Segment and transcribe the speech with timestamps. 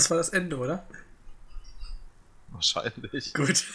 [0.00, 0.88] Das war das Ende, oder?
[2.48, 3.34] Wahrscheinlich.
[3.34, 3.66] Gut.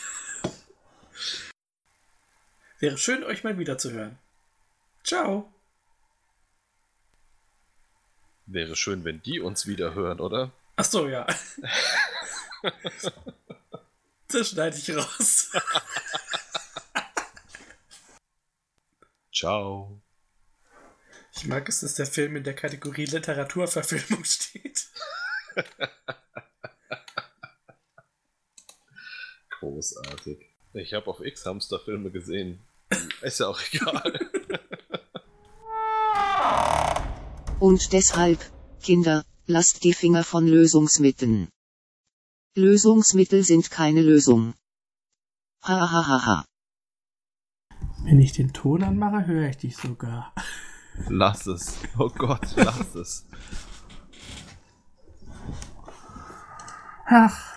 [2.80, 4.18] Wäre schön, euch mal wieder zu hören.
[5.04, 5.54] Ciao.
[8.48, 10.52] Wäre schön, wenn die uns wieder hören, oder?
[10.77, 11.27] Ach so, ja.
[14.28, 15.52] das schneide ich raus.
[19.32, 20.02] Ciao.
[21.35, 24.88] Ich mag es, dass der Film in der Kategorie Literaturverfilmung steht.
[30.25, 30.49] Großartig.
[30.73, 32.59] Ich habe auf X Hamsterfilme gesehen.
[33.21, 34.20] Ist ja auch egal.
[37.59, 38.39] Und deshalb,
[38.81, 41.48] Kinder, lasst die Finger von Lösungsmitteln.
[42.55, 44.53] Lösungsmittel sind keine Lösung.
[45.63, 46.45] Ha ha ha ha.
[48.04, 50.34] Wenn ich den Ton anmache, höre ich dich sogar.
[51.07, 51.79] Lass es.
[51.98, 53.26] Oh Gott, lass es.
[57.05, 57.54] Ach.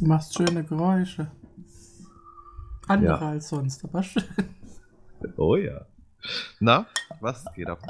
[0.00, 1.30] Du machst schöne Geräusche.
[2.88, 3.28] Andere Ja.
[3.30, 4.24] als sonst, aber schön.
[5.36, 5.84] Oh ja.
[6.58, 6.86] Na,
[7.20, 7.80] was geht ab?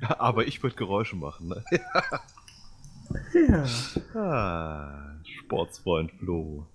[0.00, 1.64] Aber ich würde Geräusche machen, ne?
[3.32, 3.64] Ja.
[4.20, 6.66] Ah, Sportsfreund Flo.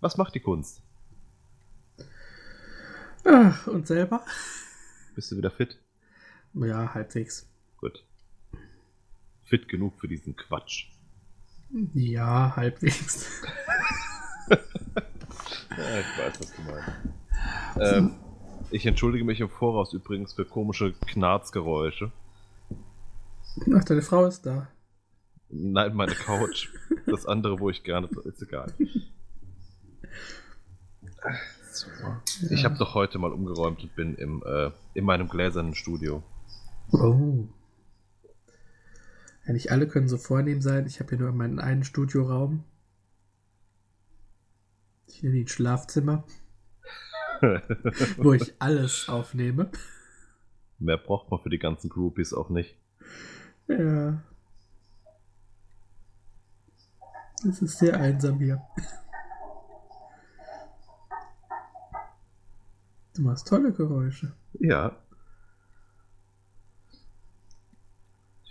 [0.00, 0.80] Was macht die Kunst?
[3.24, 4.24] Ach, Und selber?
[5.16, 5.80] Bist du wieder fit?
[6.54, 7.48] Ja, halbwegs.
[7.78, 8.04] Gut.
[9.42, 10.86] Fit genug für diesen Quatsch.
[11.94, 13.42] Ja, halbwegs.
[15.76, 17.96] Ja, ich weiß, was du meinst.
[17.96, 18.14] Ähm,
[18.70, 22.12] ich entschuldige mich im Voraus übrigens für komische Knarzgeräusche.
[23.74, 24.68] Ach, deine Frau ist da.
[25.48, 26.68] Nein, meine Couch.
[27.06, 28.08] Das andere, wo ich gerne.
[28.24, 28.72] Ist egal.
[31.72, 31.88] So.
[32.50, 36.22] Ich habe doch heute mal umgeräumt und bin im, äh, in meinem gläsernen Studio.
[36.92, 37.44] Oh.
[39.46, 40.86] Ja, nicht alle können so vornehm sein.
[40.86, 42.64] Ich habe hier nur meinen einen Studioraum.
[45.06, 46.24] Ich nenne ihn Schlafzimmer,
[48.16, 49.70] wo ich alles aufnehme.
[50.78, 52.76] Mehr braucht man für die ganzen Groupies auch nicht.
[53.68, 54.22] Ja.
[57.48, 58.62] Es ist sehr einsam hier.
[63.14, 64.32] Du machst tolle Geräusche.
[64.54, 64.96] Ja.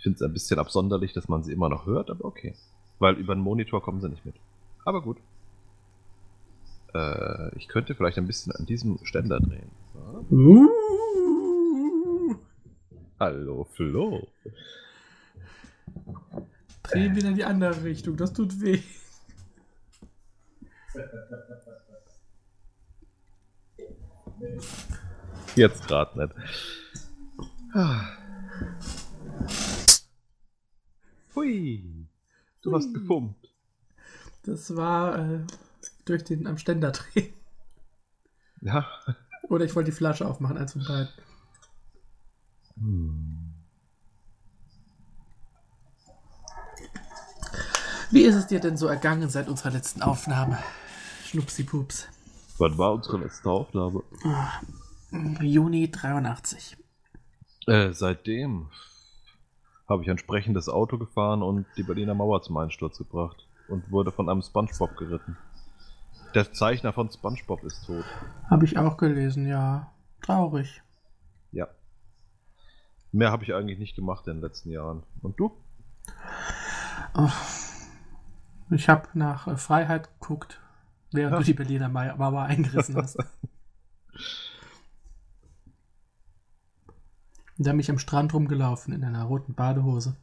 [0.04, 2.54] Finde es ein bisschen absonderlich, dass man sie immer noch hört, aber okay.
[3.00, 4.36] Weil über den Monitor kommen sie nicht mit.
[4.84, 5.16] Aber gut.
[6.94, 9.70] Äh, ich könnte vielleicht ein bisschen an diesem Ständer drehen.
[9.92, 10.26] So.
[10.30, 10.68] Uh,
[13.18, 14.28] Hallo, Flo.
[16.82, 18.16] drehen wieder in die andere Richtung.
[18.16, 18.80] Das tut weh.
[25.56, 26.34] Jetzt gerade nicht.
[31.34, 32.08] Hui.
[32.62, 32.92] Du hast Hui.
[32.94, 33.54] gepumpt.
[34.42, 35.46] Das war äh,
[36.04, 37.32] durch den am Ständer drehen.
[38.60, 38.86] Ja.
[39.48, 41.08] Oder ich wollte die Flasche aufmachen, eins von beiden.
[42.76, 43.54] Hm.
[48.10, 50.58] Wie ist es dir denn so ergangen seit unserer letzten Aufnahme?
[51.24, 52.08] Schnupsi-Pups.
[52.58, 54.02] Wann war unsere letzte Aufnahme?
[55.40, 56.76] Juni 83.
[57.66, 58.70] Äh, seitdem
[59.88, 64.12] habe ich ein sprechendes Auto gefahren und die Berliner Mauer zum Einsturz gebracht und wurde
[64.12, 65.36] von einem Spongebob geritten.
[66.34, 68.04] Der Zeichner von Spongebob ist tot.
[68.50, 69.92] Habe ich auch gelesen, ja.
[70.22, 70.82] Traurig.
[71.52, 71.68] Ja.
[73.12, 75.04] Mehr habe ich eigentlich nicht gemacht in den letzten Jahren.
[75.22, 75.52] Und du?
[78.70, 80.60] Ich habe nach äh, Freiheit geguckt,
[81.12, 81.38] während Ja.
[81.38, 83.18] du die Berliner Ma- Mauer eingerissen hast.
[87.56, 90.16] Und dann bin ich am Strand rumgelaufen in einer roten Badehose.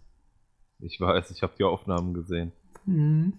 [0.80, 2.52] Ich weiß, ich habe die Aufnahmen gesehen.
[2.86, 3.34] Mhm.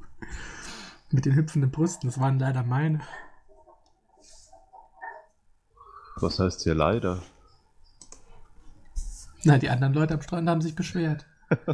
[1.10, 3.00] Mit den hüpfenden Brüsten, das waren leider meine.
[6.16, 7.22] Was heißt hier leider?
[9.44, 11.26] Na, die anderen Leute am Strand haben sich beschwert.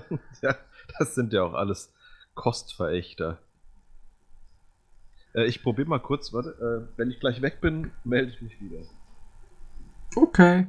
[0.43, 0.55] Ja,
[0.99, 1.93] das sind ja auch alles
[2.35, 3.39] Kostverächter.
[5.35, 8.61] Äh, ich probiere mal kurz, warte, äh, wenn ich gleich weg bin, melde ich mich
[8.61, 8.83] wieder.
[10.15, 10.69] Okay.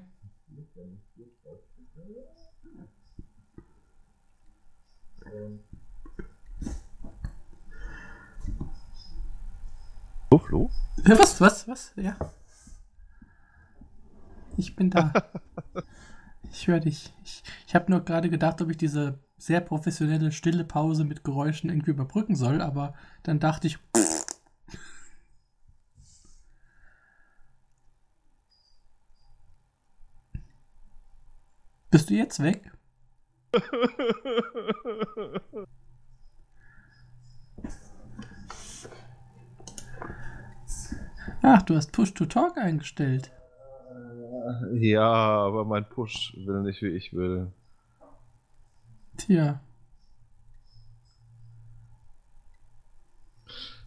[10.30, 10.70] Oh, Flo?
[11.06, 11.94] Ja, was, was, was?
[11.96, 12.18] Ja.
[14.58, 15.14] Ich bin da.
[16.52, 17.14] ich höre dich.
[17.24, 21.70] Ich, ich habe nur gerade gedacht, ob ich diese sehr professionelle stille Pause mit Geräuschen
[21.70, 22.94] irgendwie überbrücken soll, aber
[23.24, 23.78] dann dachte ich.
[31.92, 32.75] Bist du jetzt weg?
[41.42, 43.32] Ach, du hast Push-to-Talk eingestellt.
[44.74, 47.52] Ja, aber mein Push will nicht, wie ich will.
[49.18, 49.60] Tja.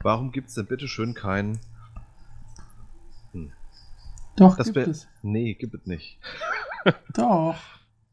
[0.00, 1.60] Warum gibt's denn bitte schön keinen.
[4.38, 5.08] Doch, Das gibt es.
[5.22, 6.16] Nee, gibt es nicht.
[7.14, 7.56] Doch.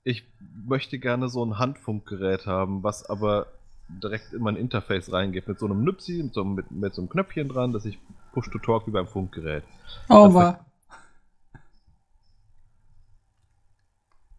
[0.07, 0.23] Ich
[0.65, 3.47] möchte gerne so ein Handfunkgerät haben, was aber
[3.89, 5.47] direkt in mein Interface reingeht.
[5.47, 7.97] Mit so einem Nüpsi, mit so, einem- mit, mit so einem Knöpfchen dran, dass ich
[8.31, 9.63] Push-to-Talk wie beim Funkgerät.
[10.07, 10.63] Over.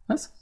[0.06, 0.32] Was?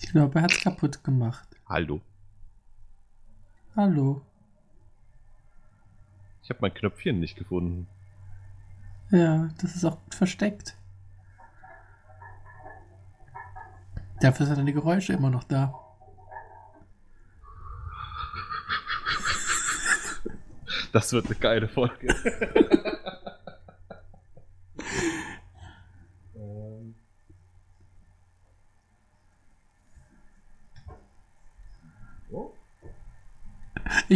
[0.00, 1.48] Ich glaube, er hat es kaputt gemacht.
[1.68, 2.00] Hallo.
[3.74, 4.22] Hallo.
[6.42, 7.86] Ich habe mein Knöpfchen nicht gefunden.
[9.10, 10.76] Ja, das ist auch gut versteckt.
[14.20, 15.74] Dafür sind deine Geräusche immer noch da.
[20.92, 22.14] Das wird eine geile Folge.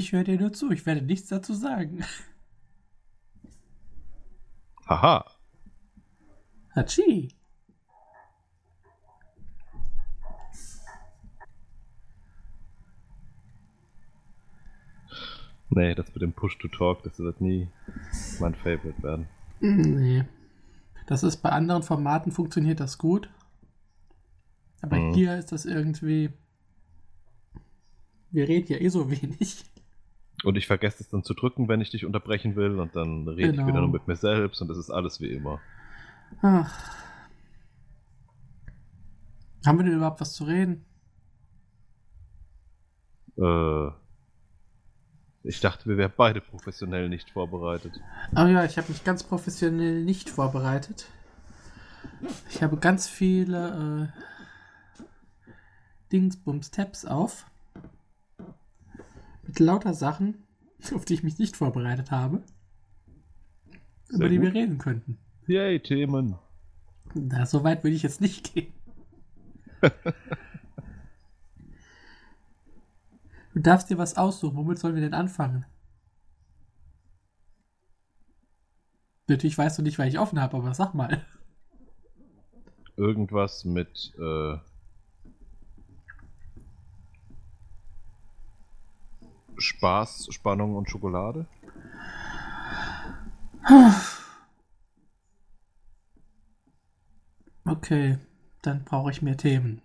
[0.07, 2.05] Ich höre dir nur zu, ich werde nichts dazu sagen.
[4.89, 5.25] Haha.
[6.77, 7.35] Hachi.
[15.71, 17.69] Nee, das mit dem Push-to-Talk, das wird nie
[18.41, 19.29] mein Favorite werden.
[19.61, 20.25] Nee.
[21.07, 23.29] Das ist bei anderen Formaten funktioniert das gut.
[24.83, 25.15] Aber Mhm.
[25.15, 26.31] hier ist das irgendwie.
[28.31, 29.65] Wir reden ja eh so wenig.
[30.45, 33.51] Und ich vergesse es dann zu drücken, wenn ich dich unterbrechen will, und dann rede
[33.53, 33.63] Genau.
[33.63, 35.61] ich wieder nur mit mir selbst und das ist alles wie immer.
[36.43, 36.95] Ach.
[39.65, 40.85] Haben wir denn überhaupt was zu reden?
[43.39, 43.89] Äh,
[45.43, 48.01] ich dachte, wir wären beide professionell nicht vorbereitet.
[48.37, 51.07] Oh ja, ich habe mich ganz professionell nicht vorbereitet.
[52.51, 54.99] Ich habe ganz viele äh,
[56.13, 57.47] Dingsbums-Tabs auf.
[59.47, 60.45] Mit lauter Sachen,
[60.95, 62.43] auf die ich mich nicht vorbereitet habe.
[64.09, 64.57] Sehr über die wir gut.
[64.57, 65.19] reden könnten.
[65.47, 66.37] Yay, Themen.
[67.15, 68.73] Na, so weit würde ich jetzt nicht gehen.
[73.55, 74.57] du darfst dir was aussuchen.
[74.57, 75.65] Womit sollen wir denn anfangen?
[79.29, 81.25] Natürlich weißt du nicht, weil ich offen habe, aber sag mal.
[82.97, 84.57] Irgendwas mit, äh,
[89.59, 91.47] Spaß, Spannung und Schokolade?
[97.69, 98.19] Okay,
[98.63, 99.83] dann brauche ich mehr Themen.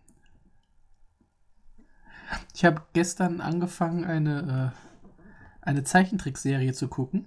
[2.53, 7.25] Ich habe gestern angefangen, eine, äh, eine Zeichentrickserie zu gucken.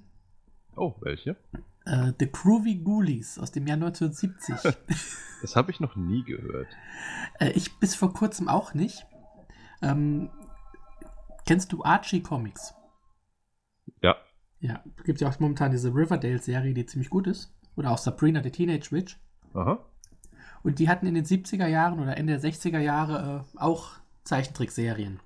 [0.76, 1.36] Oh, welche?
[1.84, 4.76] Äh, The Groovy Ghoulies aus dem Jahr 1970.
[5.42, 6.68] Das habe ich noch nie gehört.
[7.38, 9.04] äh, ich bis vor kurzem auch nicht.
[9.82, 10.30] Ähm,
[11.46, 12.74] kennst du Archie Comics?
[14.02, 14.16] Ja.
[14.60, 17.54] Ja, gibt ja auch momentan diese Riverdale-Serie, die ziemlich gut ist.
[17.76, 19.20] Oder auch Sabrina, the Teenage Witch.
[19.52, 19.84] Aha.
[20.62, 25.20] Und die hatten in den 70er Jahren oder Ende der 60er Jahre äh, auch Zeichentrickserien.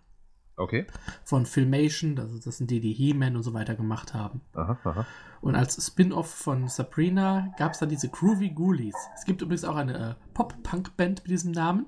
[0.58, 0.86] Okay.
[1.22, 4.40] von Filmation, also das sind die, die He-Man und so weiter gemacht haben.
[4.54, 5.06] Aha, aha.
[5.40, 8.96] Und als Spin-off von Sabrina gab es dann diese Groovy Ghoulies.
[9.14, 11.86] Es gibt übrigens auch eine äh, Pop-Punk-Band mit diesem Namen.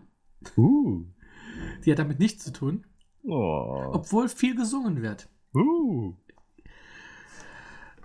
[0.57, 1.05] Uh.
[1.85, 2.87] Die hat damit nichts zu tun,
[3.23, 3.91] Oh.
[3.93, 5.29] obwohl viel gesungen wird.
[5.55, 6.15] Uh.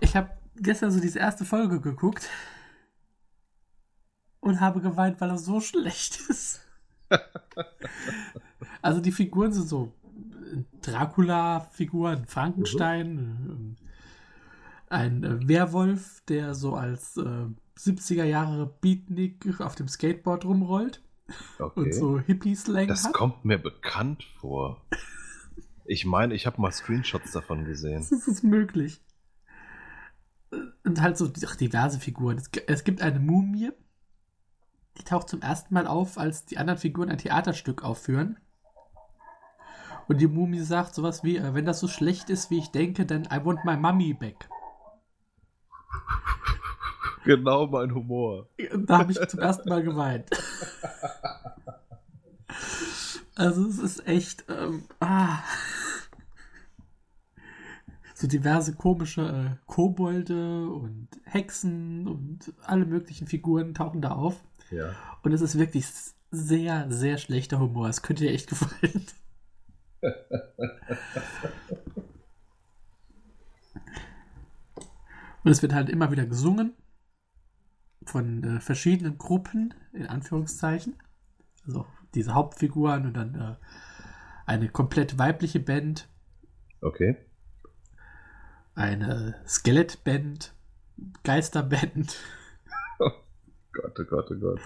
[0.00, 2.28] Ich habe gestern so diese erste Folge geguckt
[4.40, 6.60] und habe geweint, weil er so schlecht ist.
[8.82, 9.92] also die Figuren sind so
[10.52, 17.46] äh, Dracula-Figuren, Frankenstein, äh, ein äh, Werwolf, der so als äh,
[17.78, 21.02] 70er Jahre Beatnik auf dem Skateboard rumrollt
[21.58, 21.80] Okay.
[21.80, 23.12] und so Hippie-Slang Das hat.
[23.12, 24.80] kommt mir bekannt vor.
[25.84, 28.06] Ich meine, ich habe mal Screenshots davon gesehen.
[28.10, 29.00] Das ist möglich.
[30.84, 32.36] Und halt so ach, diverse Figuren.
[32.38, 33.70] Es, gi- es gibt eine Mumie,
[34.98, 38.38] die taucht zum ersten Mal auf, als die anderen Figuren ein Theaterstück aufführen.
[40.08, 43.04] Und die Mumie sagt sowas wie, äh, wenn das so schlecht ist, wie ich denke,
[43.06, 44.48] dann I want my mummy back.
[47.26, 48.48] Genau mein Humor.
[48.86, 50.30] Da habe ich zum ersten Mal geweint.
[53.34, 55.40] Also es ist echt, ähm, ah.
[58.14, 64.36] so diverse komische äh, Kobolde und Hexen und alle möglichen Figuren tauchen da auf.
[64.70, 64.94] Ja.
[65.22, 65.86] Und es ist wirklich
[66.30, 67.88] sehr, sehr schlechter Humor.
[67.88, 69.04] Es könnte dir echt gefallen.
[75.44, 76.72] Und es wird halt immer wieder gesungen
[78.06, 80.94] von äh, verschiedenen Gruppen, in Anführungszeichen.
[81.66, 83.56] Also diese Hauptfiguren und dann äh,
[84.46, 86.08] eine komplett weibliche Band,
[86.80, 87.16] Okay.
[88.74, 90.54] eine Skelettband,
[91.24, 92.16] Geisterband
[93.72, 94.60] Gott, oh Gott, oh Gott.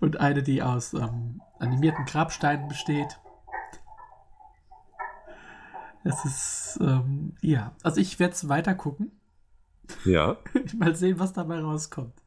[0.00, 3.20] und eine, die aus ähm, animierten Grabsteinen besteht.
[6.02, 9.12] Es ist, ähm, ja, also ich werde es weiter gucken.
[10.04, 10.38] Ja.
[10.76, 12.22] Mal sehen, was dabei rauskommt.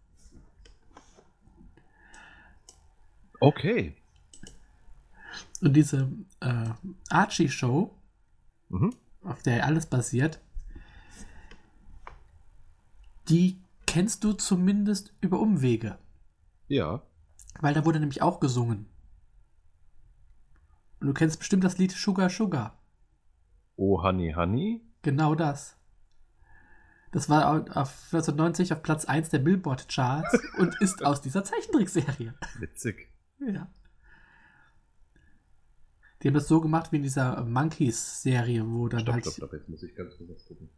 [3.39, 3.95] Okay.
[5.61, 6.69] Und diese äh,
[7.09, 7.93] Archie-Show,
[8.69, 8.93] Mhm.
[9.23, 10.39] auf der alles basiert,
[13.29, 15.97] die kennst du zumindest über Umwege.
[16.67, 17.01] Ja.
[17.59, 18.85] Weil da wurde nämlich auch gesungen.
[20.99, 22.77] Und du kennst bestimmt das Lied Sugar Sugar.
[23.75, 24.81] Oh, Honey, Honey.
[25.01, 25.75] Genau das.
[27.11, 32.33] Das war au- auf 1990 auf Platz 1 der Billboard-Charts und ist aus dieser Zeichentrickserie.
[32.59, 33.08] Witzig.
[33.39, 33.67] Ja.
[36.21, 39.23] Die haben das so gemacht wie in dieser Monkeys-Serie, wo dann Stopp, halt.
[39.23, 39.53] stopp, stopp.
[39.53, 40.69] Jetzt muss ich ganz kurz gucken.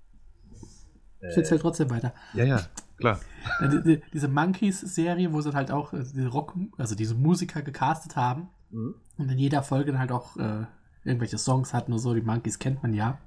[1.29, 2.13] Ich erzähl trotzdem weiter.
[2.33, 2.61] Ja, ja,
[2.97, 3.19] klar.
[3.61, 8.15] Die, die, diese Monkeys-Serie, wo sie halt auch äh, diese Rock, also diese Musiker gecastet
[8.15, 8.95] haben Mhm.
[9.17, 10.65] und in jeder Folge dann halt auch äh,
[11.03, 12.13] irgendwelche Songs hatten und so.
[12.13, 13.17] Die Monkeys kennt man ja.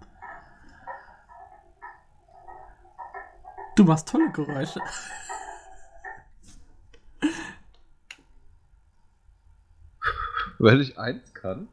[3.77, 4.81] Du machst tolle Geräusche.
[10.65, 11.69] Weil ich eins kann.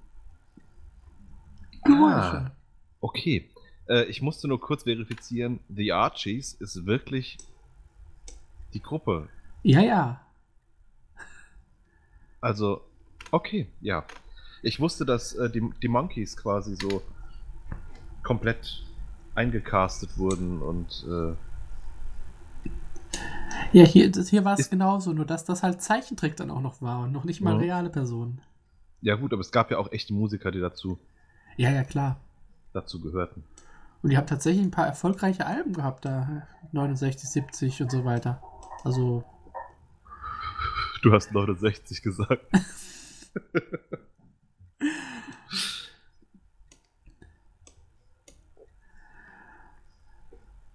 [1.85, 2.51] Geräusche.
[2.99, 3.49] Okay.
[3.87, 7.37] Äh, ich musste nur kurz verifizieren, The Archies ist wirklich
[8.73, 9.29] die Gruppe.
[9.63, 10.21] Ja, ja.
[12.41, 12.81] Also,
[13.31, 14.03] okay, ja.
[14.61, 17.01] Ich wusste, dass äh, die, die Monkeys quasi so
[18.23, 18.83] komplett
[19.35, 21.33] eingecastet wurden und äh,
[23.71, 26.81] Ja, hier, das, hier war es genauso, nur dass das halt Zeichentrick dann auch noch
[26.81, 27.61] war und noch nicht mal Mhm.
[27.61, 28.41] reale Personen.
[29.01, 30.99] Ja gut, aber es gab ja auch echte Musiker, die dazu,
[31.57, 32.19] Ja, ja, klar.
[32.73, 33.43] dazu gehörten.
[34.01, 38.41] Und die haben tatsächlich ein paar erfolgreiche Alben gehabt, da 69, 70 und so weiter.
[38.83, 39.23] Also,
[41.03, 42.45] Du hast 69 gesagt.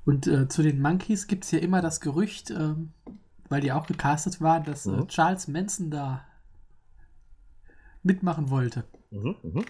[0.04, 2.92] und äh, zu den Monkeys gibt es ja immer das Gerücht, ähm,
[3.48, 5.08] weil die auch gecastet waren, dass äh, Mhm.
[5.08, 6.24] Charles Manson da
[8.06, 8.84] mitmachen wollte.
[9.10, 9.64] Mhm, mhm.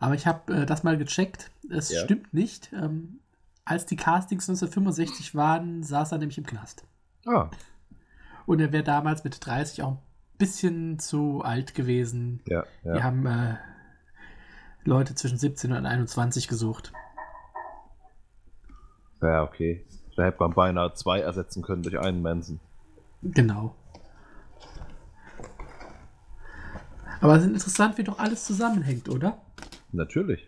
[0.00, 1.50] Aber ich habe äh, das mal gecheckt.
[1.70, 2.00] Es Ja.
[2.04, 2.72] stimmt nicht.
[2.72, 3.20] Ähm,
[3.64, 6.84] als die Castings 1965 waren, saß er nämlich im Knast.
[7.26, 7.50] Ah,
[8.46, 9.98] Und er wäre damals mit 30 auch ein
[10.38, 12.42] bisschen zu alt gewesen.
[12.46, 13.02] ja, ja.
[13.02, 13.56] haben äh,
[14.84, 16.92] Leute zwischen 17 und 21 gesucht.
[19.22, 19.84] Ja, okay.
[20.16, 22.60] Da hätte man beinahe zwei ersetzen können durch einen Manson.
[23.22, 23.74] Genau.
[27.20, 29.40] Aber es ist interessant, wie doch alles zusammenhängt, oder?
[29.92, 30.46] Natürlich.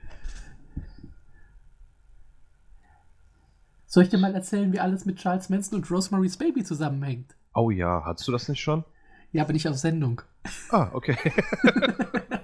[3.87, 7.35] Soll ich dir mal erzählen, wie alles mit Charles Manson und Rosemary's Baby zusammenhängt?
[7.55, 8.85] Oh ja, hattest du das nicht schon?
[9.33, 10.23] Ja, aber nicht auf Sendung.
[10.71, 11.17] Ah, okay.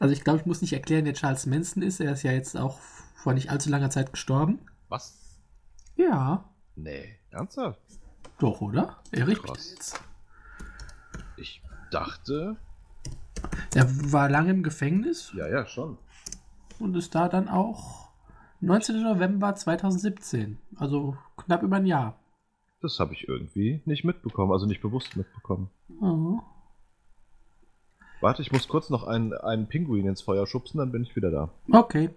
[0.00, 2.00] Also ich glaube, ich muss nicht erklären, wer Charles Manson ist.
[2.00, 2.78] Er ist ja jetzt auch
[3.16, 4.60] vor nicht allzu langer Zeit gestorben.
[4.88, 5.18] Was?
[5.96, 7.80] Ja, Nee, ernsthaft?
[8.38, 8.98] doch, oder?
[9.10, 9.94] Erich Krass.
[11.40, 12.56] Ich dachte.
[13.74, 15.96] Er war lange im Gefängnis Ja, ja, schon.
[16.78, 18.08] und ist da dann auch
[18.60, 19.02] 19.
[19.02, 20.58] November 2017.
[20.76, 22.18] Also knapp über ein Jahr.
[22.80, 25.70] Das habe ich irgendwie nicht mitbekommen, also nicht bewusst mitbekommen.
[26.00, 26.38] Oh.
[28.20, 31.30] Warte, ich muss kurz noch einen, einen Pinguin ins Feuer schubsen, dann bin ich wieder
[31.30, 31.50] da.
[31.72, 32.10] Okay.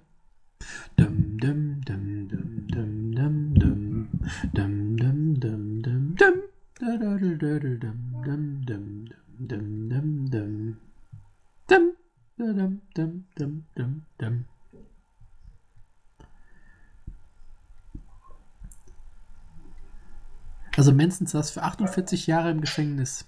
[21.21, 23.27] Manson saß für 48 Jahre im Gefängnis.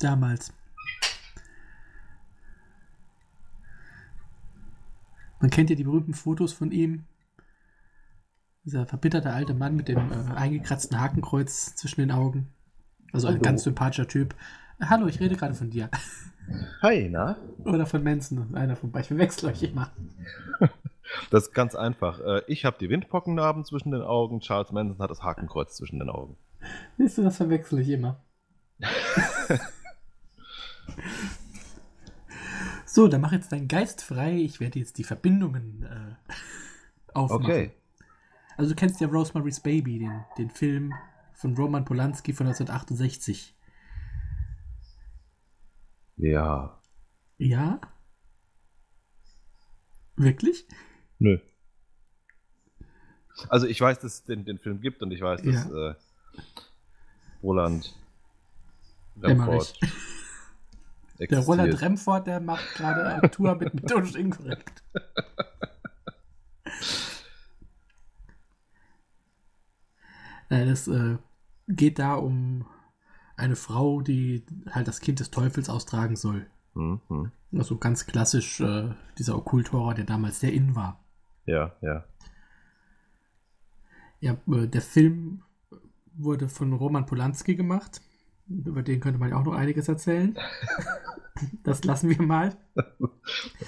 [0.00, 0.52] Damals.
[5.40, 7.04] Man kennt ja die berühmten Fotos von ihm.
[8.64, 12.48] Dieser verbitterte alte Mann mit dem äh, eingekratzten Hakenkreuz zwischen den Augen.
[13.12, 13.42] Also ein Hallo.
[13.42, 14.36] ganz sympathischer Typ.
[14.78, 15.90] Äh, Hallo, ich rede gerade von dir.
[16.80, 17.36] Hi, na?
[17.64, 18.54] Oder von Manson.
[18.54, 19.02] Einer von beiden.
[19.02, 19.90] Ich verwechsel euch immer.
[21.30, 22.20] Das ist ganz einfach.
[22.20, 26.08] Äh, Ich habe die Windpockennarben zwischen den Augen, Charles Manson hat das Hakenkreuz zwischen den
[26.08, 26.36] Augen.
[26.98, 28.24] Siehst du, das verwechsel ich immer.
[32.86, 34.36] so, dann mach jetzt deinen Geist frei.
[34.36, 36.16] Ich werde jetzt die Verbindungen äh,
[37.14, 37.44] aufmachen.
[37.44, 37.72] Okay.
[38.56, 40.92] Also du kennst ja Rosemary's Baby, den, den Film
[41.34, 43.56] von Roman Polanski von 1968.
[46.16, 46.80] Ja.
[47.38, 47.80] Ja?
[50.16, 50.66] Wirklich?
[51.18, 51.38] Nö.
[53.48, 55.90] Also ich weiß, dass es den, den Film gibt und ich weiß, dass Ja.
[55.90, 55.94] äh,
[57.42, 57.94] Roland.
[59.20, 59.74] Remford
[61.18, 61.80] Der Roland.
[61.80, 64.82] Remford, der macht gerade eine Tour mit methodisch inkorrekt.
[70.50, 71.18] Äh, Es äh,
[71.68, 72.66] geht da um
[73.36, 76.46] eine Frau, die halt das Kind des Teufels austragen soll.
[76.74, 77.32] Hm, hm.
[77.56, 81.04] Also ganz klassisch äh, dieser Okkulthorror, der damals sehr in war.
[81.46, 82.04] Ja, ja.
[84.20, 85.42] Ja, äh, der Film
[86.16, 88.02] wurde von Roman Polanski gemacht.
[88.48, 90.36] Über den könnte man ja auch noch einiges erzählen.
[91.62, 92.56] das lassen wir mal.
[92.74, 92.84] Da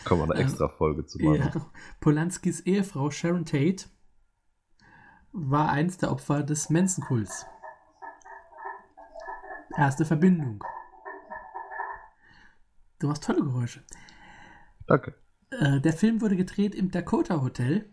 [0.05, 1.51] kann man eine extra Folge zu machen.
[1.55, 1.67] Ja,
[2.01, 3.87] Polanskis Ehefrau Sharon Tate
[5.33, 7.47] war eins der Opfer des Manson-Kults.
[9.77, 10.63] Erste Verbindung.
[12.99, 13.83] Du machst tolle Geräusche.
[14.87, 15.15] Danke.
[15.51, 17.93] Äh, der Film wurde gedreht im Dakota Hotel.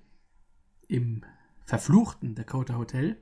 [0.87, 1.23] Im
[1.65, 3.21] verfluchten Dakota Hotel.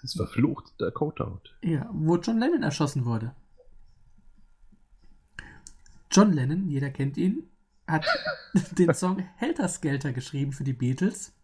[0.00, 1.42] Das ist verflucht, der Codeout.
[1.62, 3.34] Ja, wo John Lennon erschossen wurde.
[6.10, 7.50] John Lennon, jeder kennt ihn,
[7.86, 8.06] hat
[8.78, 11.34] den Song Helter Skelter geschrieben für die Beatles.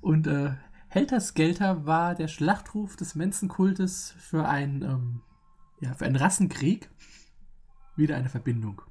[0.00, 0.54] Und äh,
[0.88, 5.22] Helter Skelter war der Schlachtruf des Manson-Kultes für, ein, ähm,
[5.80, 6.90] ja, für einen Rassenkrieg.
[7.94, 8.82] Wieder eine Verbindung.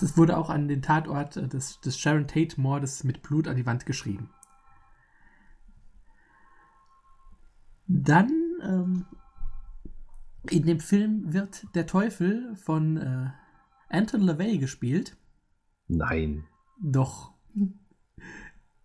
[0.00, 3.66] Es wurde auch an den Tatort äh, des, des Sharon Tate-Mordes mit Blut an die
[3.66, 4.30] Wand geschrieben.
[7.86, 8.30] Dann
[8.62, 9.04] ähm,
[10.48, 13.30] in dem Film wird der Teufel von äh,
[13.90, 15.16] Anton LaVey gespielt.
[15.88, 16.44] Nein.
[16.80, 17.34] Doch.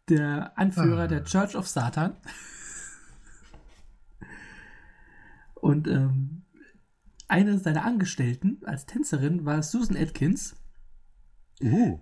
[0.09, 1.07] Der Anführer Ah.
[1.07, 2.17] der Church of Satan.
[5.55, 6.43] Und ähm,
[7.27, 10.55] eine seiner Angestellten als Tänzerin war Susan Atkins,
[11.63, 11.99] Uh.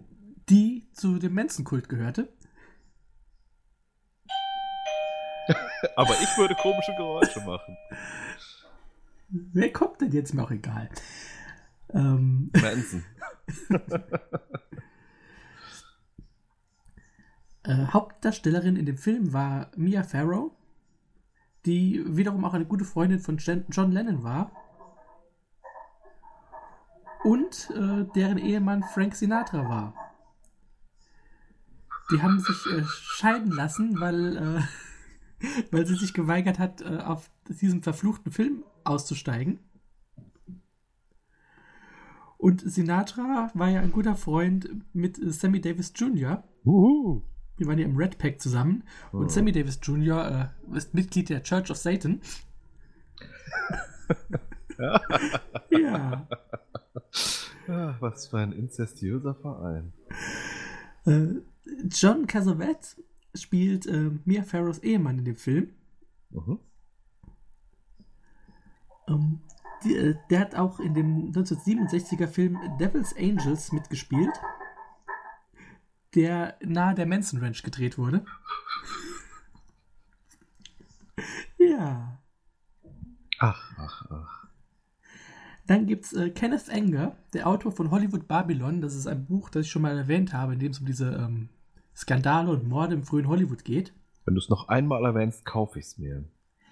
[0.50, 2.32] die zu dem Manson-Kult gehörte.
[5.96, 7.78] Aber ich würde komische Geräusche machen.
[9.30, 10.34] Wer kommt denn jetzt?
[10.34, 10.90] Mir auch egal.
[11.94, 13.04] Ähm, Manson.
[17.64, 20.52] äh, Hauptdarstellerin in dem Film war Mia Farrow,
[21.66, 24.52] die wiederum auch eine gute Freundin von Jen- John Lennon war.
[27.26, 29.96] Und äh, deren Ehemann Frank Sinatra war.
[32.12, 34.62] Die haben sich äh, scheiden lassen, weil, äh,
[35.72, 39.58] weil sie sich geweigert hat, äh, auf diesem verfluchten Film auszusteigen.
[42.38, 46.44] Und Sinatra war ja ein guter Freund mit äh, Sammy Davis Jr.
[46.64, 47.24] Uhu.
[47.58, 48.84] Die waren ja im Red Pack zusammen.
[49.12, 49.18] Oh.
[49.18, 50.52] Und Sammy Davis Jr.
[50.72, 52.22] Äh, ist Mitglied der Church of Satan.
[55.72, 56.28] ja.
[58.00, 59.94] Was für ein inzestiöser Verein.
[61.06, 61.42] Äh,
[61.90, 62.98] John Cassavet
[63.34, 65.74] spielt äh, Mia Farrows Ehemann in dem Film.
[66.30, 66.60] Mhm.
[69.08, 69.42] Ähm,
[69.84, 74.34] die, äh, der hat auch in dem 1967er Film Devil's Angels mitgespielt,
[76.14, 78.26] der nahe der Manson Ranch gedreht wurde.
[81.58, 82.20] ja.
[83.40, 84.45] Ach, ach, ach.
[85.68, 88.82] Dann gibt es äh, Kenneth Anger, der Autor von Hollywood Babylon.
[88.82, 91.12] Das ist ein Buch, das ich schon mal erwähnt habe, in dem es um diese
[91.14, 91.50] ähm,
[91.96, 93.94] Skandale und Morde im frühen Hollywood geht.
[94.26, 96.24] Wenn du es noch einmal erwähnst, kaufe ich es mir.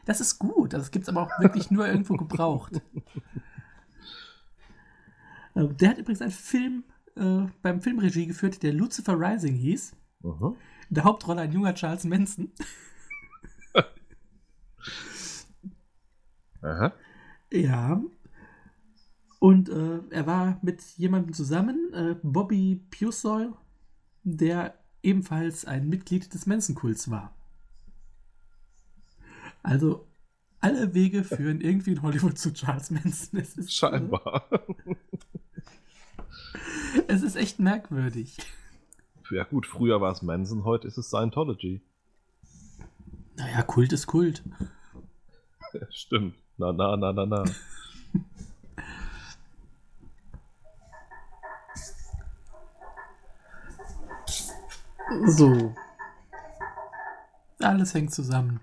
[0.06, 0.74] Das ist gut.
[0.74, 2.82] Das gibt es aber auch wirklich nur irgendwo gebraucht.
[5.56, 6.84] Äh, Der hat übrigens einen Film
[7.16, 9.96] äh, beim Filmregie geführt, der Lucifer Rising hieß.
[10.24, 10.56] Mhm.
[10.90, 12.52] In der Hauptrolle ein junger Charles Manson.
[16.64, 16.94] Aha.
[17.52, 18.02] Ja.
[19.44, 23.52] Und äh, er war mit jemandem zusammen, äh, Bobby Pusoil,
[24.24, 27.36] der ebenfalls ein Mitglied des Manson-Kults war.
[29.62, 30.08] Also,
[30.62, 33.38] alle Wege führen irgendwie in Hollywood zu Charles Manson.
[33.38, 34.48] Es ist, Scheinbar.
[36.96, 38.38] Äh, es ist echt merkwürdig.
[39.30, 41.82] ja gut, früher war es Manson, heute ist es Scientology.
[43.36, 44.42] Naja, Kult ist Kult.
[45.90, 46.36] Stimmt.
[46.58, 47.44] Na, na, na, na, na.
[55.28, 55.74] So.
[57.60, 58.60] Alles hängt zusammen.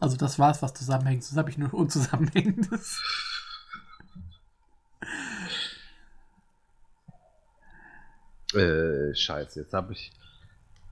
[0.00, 1.22] Also das war's, was zusammenhängt.
[1.22, 3.00] Das habe ich nur unzusammenhängendes.
[8.54, 10.12] Äh, scheiße, jetzt habe ich.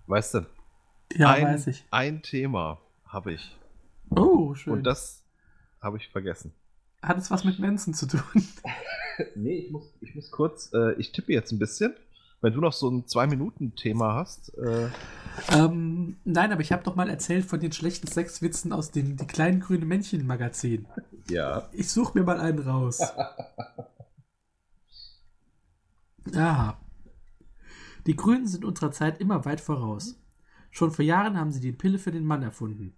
[0.07, 0.47] Weißt du,
[1.15, 1.85] Ja, ein, weiß ich.
[1.91, 3.57] ein Thema habe ich.
[4.11, 4.73] Oh, schön.
[4.75, 5.23] Und das
[5.81, 6.53] habe ich vergessen.
[7.03, 8.23] Hat es was mit Mensen zu tun?
[9.37, 11.95] Nee, ich muss, ich muss kurz, äh, ich tippe jetzt ein bisschen.
[12.45, 14.53] Wenn du noch so ein Zwei-Minuten-Thema hast.
[14.59, 14.91] Äh,
[15.51, 19.27] ähm, nein, aber ich habe doch mal erzählt von den schlechten Sexwitzen aus dem Die
[19.27, 20.87] kleinen grünen Männchen Magazin.
[21.31, 21.67] ja.
[21.73, 23.01] Ich suche mir mal einen raus.
[26.35, 26.77] Aha.
[28.07, 30.21] Die Grünen sind unserer Zeit immer weit voraus.
[30.71, 32.95] Schon vor Jahren haben sie die Pille für den Mann erfunden.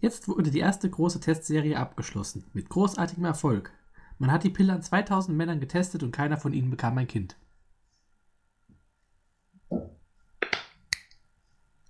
[0.00, 3.72] Jetzt wurde die erste große Testserie abgeschlossen, mit großartigem Erfolg.
[4.18, 7.36] Man hat die Pille an 2000 Männern getestet und keiner von ihnen bekam ein Kind.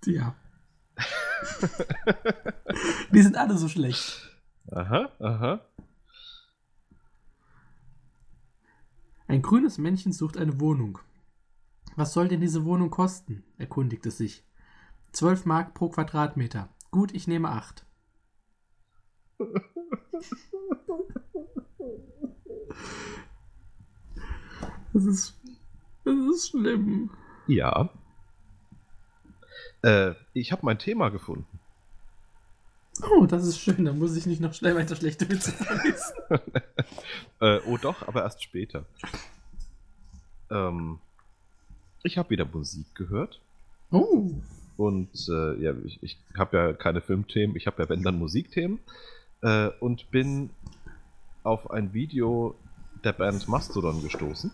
[0.07, 0.35] Ja.
[3.13, 4.31] die sind alle so schlecht.
[4.71, 5.61] Aha, aha.
[9.29, 10.99] Ein grünes Männchen sucht eine Wohnung.
[11.97, 13.43] Was soll denn diese Wohnung kosten?
[13.59, 14.45] erkundigt es sich.
[15.13, 16.69] 12 Mark pro Quadratmeter.
[16.91, 17.85] Gut, ich nehme 8.
[24.93, 25.41] Das ist.
[26.05, 27.11] Das ist schlimm.
[27.47, 27.91] Ja.
[29.87, 31.61] Äh, ich habe mein Thema gefunden.
[33.09, 33.85] Oh, das ist schön.
[33.85, 36.15] Dann muss ich nicht noch schnell weiter schlechte Witze vorlesen.
[37.39, 38.87] Äh, oh doch, aber erst später.
[40.51, 40.99] Ähm,
[42.03, 43.43] ich habe wieder Musik gehört.
[43.91, 44.31] Oh.
[44.79, 48.81] Und äh, ja, ich, ich habe ja keine Filmthemen, ich habe ja wenn dann Musikthemen.
[49.43, 50.49] Äh, und bin
[51.43, 52.55] auf ein Video
[53.05, 54.51] der Band Mastodon gestoßen.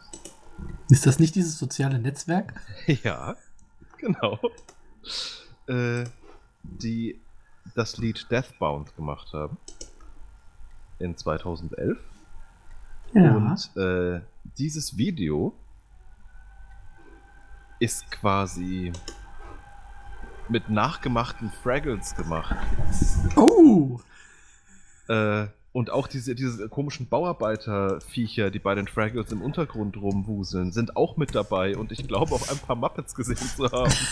[0.90, 2.60] Ist das nicht dieses soziale Netzwerk?
[3.04, 3.36] ja,
[3.98, 4.40] genau.
[5.66, 6.04] Äh,
[6.62, 7.20] die
[7.74, 9.56] das Lied Deathbound gemacht haben.
[10.98, 11.98] In 2011.
[13.12, 14.20] Und äh,
[14.56, 15.54] dieses Video
[17.80, 18.92] ist quasi
[20.48, 22.56] mit nachgemachten Fraggles gemacht.
[23.36, 24.00] oh.
[25.08, 30.96] Äh, und auch diese, diese komischen Bauarbeiterviecher, die bei den Fraggles im Untergrund rumwuseln, sind
[30.96, 33.92] auch mit dabei und ich glaube auch ein paar Muppets gesehen zu haben.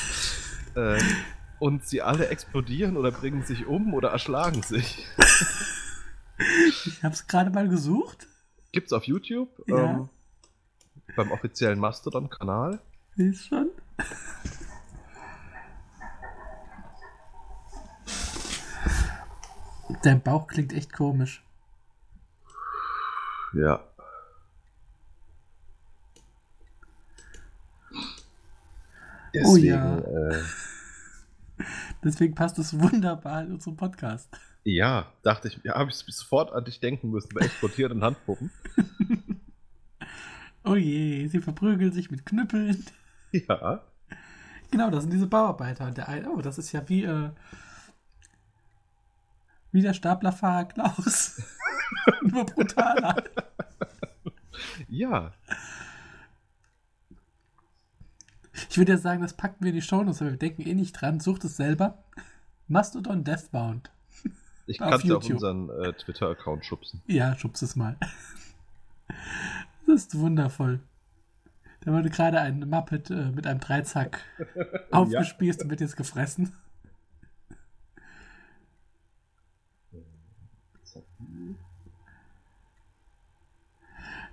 [0.74, 1.00] äh,
[1.58, 5.06] und sie alle explodieren oder bringen sich um oder erschlagen sich.
[6.68, 8.26] Ich hab's gerade mal gesucht.
[8.72, 9.50] Gibt's auf YouTube.
[9.66, 9.90] Ja.
[9.90, 10.08] Ähm,
[11.16, 12.80] beim offiziellen Mastodon-Kanal.
[13.16, 13.68] Ist schon.
[20.02, 21.44] Dein Bauch klingt echt komisch.
[23.52, 23.84] Ja.
[29.44, 29.98] Oh ja.
[29.98, 30.42] Äh,
[32.02, 34.28] Deswegen passt es wunderbar in unseren Podcast.
[34.64, 38.50] ja, dachte ich, ja, habe ich sofort an dich denken müssen bei explodierenden Handpuppen.
[40.62, 42.84] Oh je, sie verprügeln sich mit Knüppeln.
[43.32, 43.82] Ja.
[44.70, 45.86] Genau, das sind diese Bauarbeiter.
[45.86, 47.30] Und der eine, oh, das ist ja wie, äh,
[49.72, 51.40] wie der Staplerfahrer Klaus.
[52.22, 53.24] Nur brutaler.
[54.88, 55.32] Ja.
[58.68, 60.92] Ich würde ja sagen, das packen wir in die Shownotes, aber wir denken eh nicht
[60.92, 61.20] dran.
[61.20, 62.02] Sucht es selber.
[62.68, 63.90] Mastodon Deathbound.
[64.66, 65.32] Ich Auf kann es auf YouTube.
[65.32, 67.02] unseren äh, Twitter-Account schubsen.
[67.06, 67.96] Ja, schubst es mal.
[69.86, 70.80] Das ist wundervoll.
[71.80, 74.20] Da wurde gerade ein Muppet äh, mit einem Dreizack
[74.92, 76.52] aufgespießt und wird jetzt gefressen.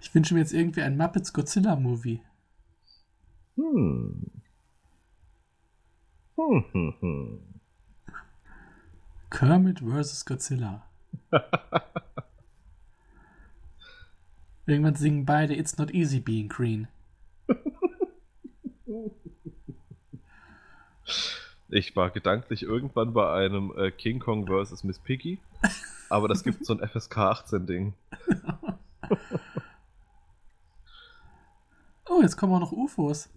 [0.01, 2.21] Ich wünsche mir jetzt irgendwie einen Muppets Godzilla-Movie.
[3.57, 4.31] Hm.
[6.35, 7.39] Hm, hm, hm.
[9.31, 10.25] Kermit vs.
[10.25, 10.83] Godzilla.
[14.67, 16.87] Irgendwann singen beide It's not easy being green.
[21.69, 24.83] Ich war gedanklich irgendwann bei einem äh, King Kong vs.
[24.83, 25.39] Miss Piggy,
[26.09, 27.93] aber das gibt so ein FSK 18 Ding.
[32.09, 33.29] Oh, jetzt kommen auch noch UFOs.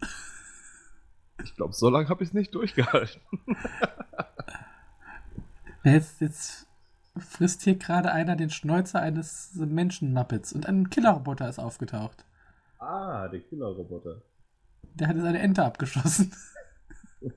[1.42, 3.20] Ich glaube, so lange habe ich es nicht durchgehalten.
[5.82, 6.66] Jetzt, jetzt
[7.16, 12.26] frisst hier gerade einer den Schnäuzer eines Menschen-Muppets und ein Killerroboter ist aufgetaucht.
[12.78, 14.20] Ah, der Killerroboter.
[14.82, 16.34] Der hat jetzt eine Ente abgeschossen.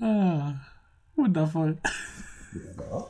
[0.00, 0.54] ah,
[1.14, 1.78] wundervoll.
[2.54, 3.06] Ja.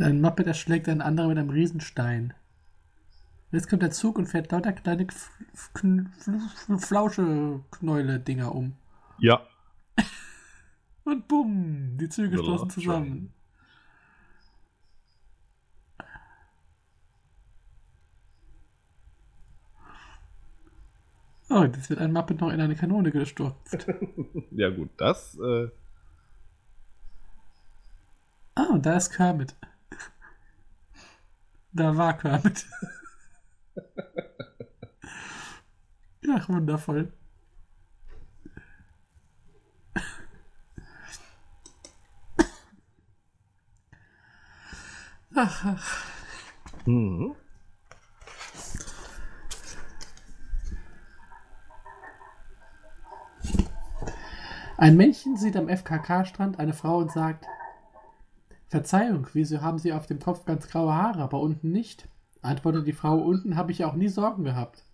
[0.00, 2.34] Ein Muppet erschlägt einen anderen mit einem Riesenstein.
[3.50, 5.06] Jetzt kommt der Zug und fährt lauter kleine
[6.78, 8.76] Flauscheknäule-Dinger um.
[9.18, 9.40] Ja.
[11.04, 13.32] Und bumm, die Züge The stoßen zusammen.
[21.50, 23.86] Oh, jetzt wird ein Muppet noch in eine Kanone gestürzt.
[24.50, 25.38] Ja, gut, das.
[25.38, 25.68] Äh,
[28.54, 29.54] Ah, und da ist Kermit.
[31.72, 32.66] Da war Kermit.
[36.30, 37.12] Ach, wundervoll.
[45.34, 46.04] Ach, ach.
[46.86, 47.34] mhm.
[54.76, 57.46] Ein Männchen sieht am FKK-Strand eine Frau und sagt:
[58.68, 62.08] Verzeihung, wieso haben Sie auf dem Kopf ganz graue Haare, aber unten nicht?
[62.42, 64.84] Antwortet die Frau: Unten habe ich ja auch nie Sorgen gehabt.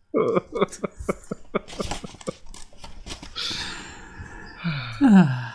[5.01, 5.53] Ah.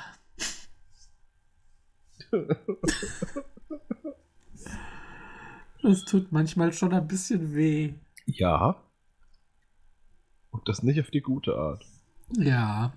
[5.81, 7.93] Das tut manchmal schon ein bisschen weh.
[8.25, 8.75] Ja.
[10.51, 11.85] Und das nicht auf die gute Art.
[12.37, 12.93] Ja.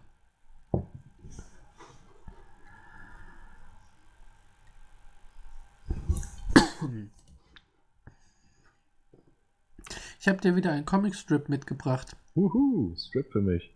[10.22, 12.14] Ich habe dir wieder einen Comicstrip mitgebracht.
[12.37, 13.74] Uhu, Strip für mich.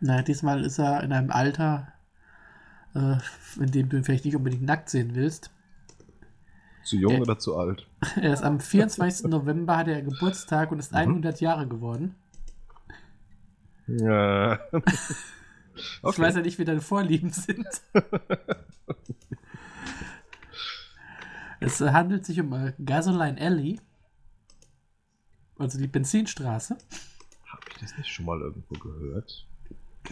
[0.00, 1.92] Na, diesmal ist er in einem Alter,
[2.92, 3.14] äh,
[3.60, 5.52] in dem du ihn vielleicht nicht unbedingt nackt sehen willst.
[6.82, 7.20] Zu jung Äh.
[7.20, 7.86] oder zu alt?
[8.20, 9.28] Er ist am 24.
[9.30, 10.98] November, hatte er Geburtstag und ist Mhm.
[10.98, 12.16] 100 Jahre geworden.
[13.86, 14.58] Ja.
[15.74, 17.66] Ich weiß ja nicht, wie deine Vorlieben sind.
[21.60, 23.80] es handelt sich um Gasoline Alley,
[25.58, 26.76] also die Benzinstraße.
[27.46, 29.46] Habe ich das nicht schon mal irgendwo gehört?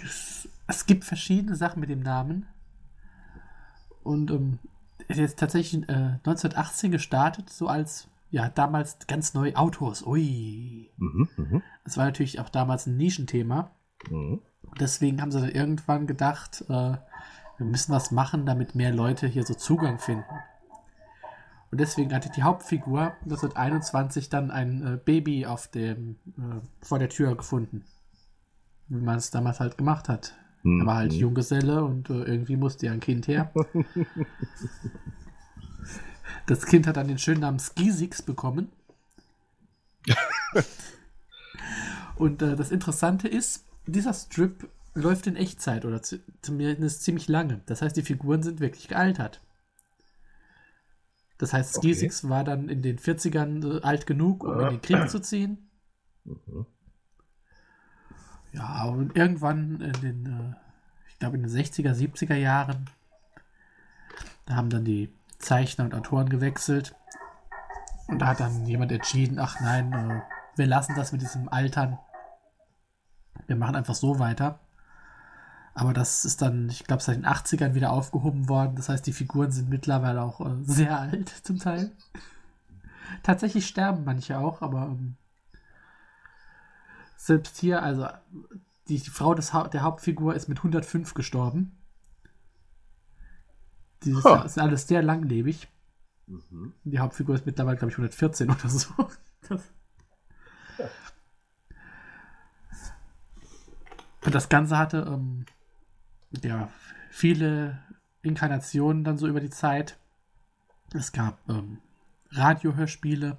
[0.03, 2.47] Es, es gibt verschiedene Sachen mit dem Namen.
[4.03, 4.59] Und ähm,
[5.09, 10.07] er ist tatsächlich äh, 1918 gestartet, so als, ja, damals ganz neue Autos.
[10.07, 10.91] Ui.
[10.97, 13.71] Mhm, mhm, Das war natürlich auch damals ein Nischenthema.
[14.09, 14.41] mhm.
[14.79, 16.97] Deswegen haben sie dann irgendwann gedacht, äh,
[17.61, 20.25] wir müssen was machen, damit mehr Leute hier so Zugang finden.
[21.71, 27.09] Und deswegen hatte die Hauptfigur 1921 dann ein äh, Baby auf dem, äh, vor der
[27.09, 27.85] Tür gefunden.
[28.89, 30.35] Wie man es damals halt gemacht hat.
[30.65, 31.19] Er war halt Mhm.
[31.19, 33.53] Junggeselle und äh, irgendwie musste ja ein Kind her.
[36.47, 38.73] Das Kind hat dann den schönen Namen Skisix bekommen.
[42.17, 47.61] und äh, das Interessante ist, dieser Strip läuft in Echtzeit oder zu, zumindest ziemlich lange.
[47.67, 49.41] Das heißt, die Figuren sind wirklich gealtert.
[51.41, 51.95] Das heißt, Okay.
[51.95, 55.71] Skisix war dann in den 40ern äh, alt genug, um in den Krieg zu ziehen.
[56.25, 56.67] Mhm.
[58.53, 60.55] Ja, und irgendwann in den, äh,
[61.09, 62.91] ich glaube in den 60er, 70er Jahren,
[64.45, 66.95] da haben dann die Zeichner und Autoren gewechselt.
[68.07, 70.21] Und da hat dann jemand entschieden, ach nein, äh,
[70.57, 71.99] wir lassen das mit diesem Altern.
[73.47, 74.59] Wir machen einfach so weiter.
[75.75, 78.77] Aber das ist dann, ich glaube, seit den 80ern wieder aufgehoben worden.
[78.77, 81.93] Das heißt, die Figuren sind mittlerweile auch äh, sehr alt zum Teil.
[83.23, 85.17] Tatsächlich sterben manche auch, aber ähm,
[87.17, 88.09] selbst hier, also
[88.89, 91.77] die, die Frau des ha der Hauptfigur ist mit 105 gestorben.
[94.05, 94.43] Die ist, Ha.
[94.43, 95.69] ist alles sehr langlebig.
[96.27, 96.73] Mhm.
[96.85, 98.91] Die Hauptfigur ist mittlerweile, glaube ich, 114 oder so.
[99.49, 99.63] Das
[104.25, 105.47] Und das Ganze hatte ähm,
[106.43, 106.71] ja,
[107.11, 107.79] viele
[108.23, 109.99] Inkarnationen dann so über die Zeit.
[110.93, 111.79] Es gab ähm,
[112.31, 113.37] Radiohörspiele,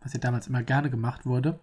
[0.00, 1.58] was ja damals immer gerne gemacht wurde.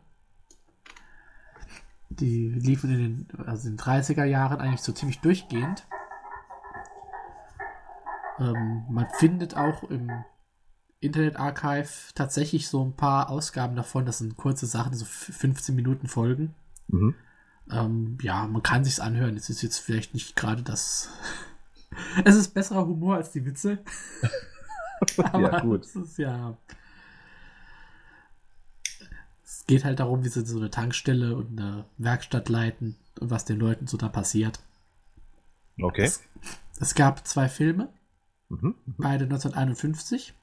[2.10, 5.86] Die liefen in den, also in den 30er Jahren eigentlich so ziemlich durchgehend.
[8.40, 10.12] Ähm, man findet auch im
[11.00, 14.06] Internet-Archive tatsächlich so ein paar Ausgaben davon.
[14.06, 16.56] Das sind kurze Sachen, so 15 Minuten Folgen.
[16.88, 17.16] Mhm.
[17.72, 19.36] Ähm, ja, man kann sich's anhören.
[19.38, 21.10] Es ist jetzt vielleicht nicht gerade das.
[22.26, 23.80] es ist besserer Humor als die Witze.
[25.18, 25.84] Aber Ja, gut.
[25.86, 26.58] es ist ja.
[29.44, 33.46] Es geht halt darum, wie sie so eine Tankstelle und eine Werkstatt leiten und was
[33.46, 34.60] den Leuten so da passiert.
[35.82, 36.04] Okay.
[36.04, 36.22] Es,
[36.80, 37.90] es gab zwei Filme,
[38.50, 38.76] Mhm.
[38.86, 40.34] beide 1951.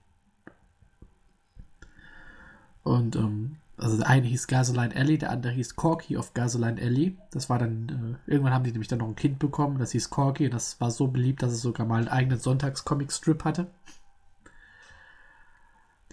[2.83, 7.19] Und ähm, also der eine hieß Gasoline Alley, der andere hieß Corky of Gasoline Alley.
[7.33, 10.11] Das war dann, äh, irgendwann haben die nämlich dann noch ein Kind bekommen, das hieß
[10.11, 13.67] Corky und das war so beliebt, dass es sogar mal einen eigenen Sonntags-Comic-Strip hatte.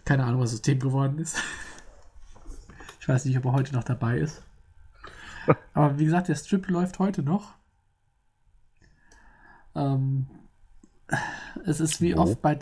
[0.05, 1.37] Keine Ahnung, was das Thema geworden ist.
[2.99, 4.43] Ich weiß nicht, ob er heute noch dabei ist.
[5.73, 7.55] Aber wie gesagt, der Strip läuft heute noch.
[9.73, 10.27] Ähm,
[11.65, 12.21] es ist wie Wo?
[12.21, 12.59] oft bei,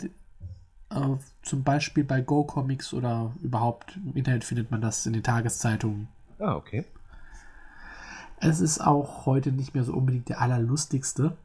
[0.90, 5.22] äh, zum Beispiel bei Go Comics oder überhaupt im Internet findet man das in den
[5.22, 6.08] Tageszeitungen.
[6.38, 6.84] Ah, okay.
[8.38, 11.36] Es ist auch heute nicht mehr so unbedingt der allerlustigste.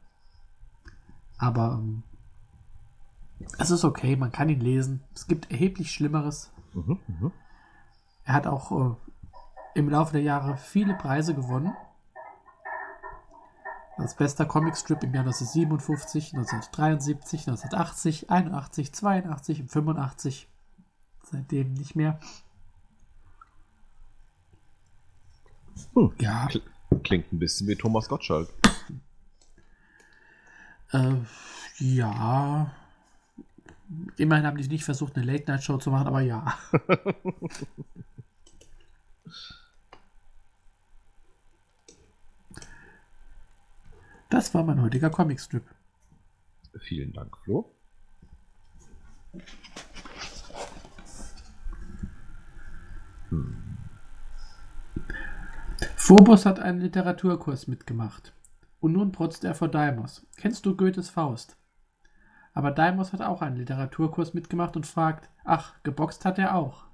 [1.38, 2.02] Aber ähm,
[3.58, 5.02] es ist okay, man kann ihn lesen.
[5.14, 6.50] Es gibt erheblich Schlimmeres.
[6.72, 7.32] Mhm, mhm.
[8.24, 8.94] Er hat auch äh,
[9.74, 11.74] im Laufe der Jahre viele Preise gewonnen.
[13.96, 20.48] Als bester Comicstrip im Jahr 1957, 1973, 1980, 81, 82 und 85.
[21.22, 22.20] Seitdem nicht mehr.
[25.94, 26.12] Hm.
[26.20, 26.62] Ja, Kl
[27.02, 28.48] klingt ein bisschen wie Thomas Gottschalk.
[30.92, 31.14] äh,
[31.78, 32.70] ja.
[34.16, 36.58] Immerhin haben die nicht versucht, eine Late-Night-Show zu machen, aber ja.
[44.28, 45.64] Das war mein heutiger Comicstrip.
[46.78, 47.72] Vielen Dank, Flo.
[55.96, 58.32] Phobos hat einen Literaturkurs mitgemacht.
[58.80, 60.26] Und nun protzt er vor Deimos.
[60.36, 61.56] Kennst du Goethes Faust?
[62.52, 66.84] Aber Deimos hat auch einen Literaturkurs mitgemacht und fragt, ach, geboxt hat er auch.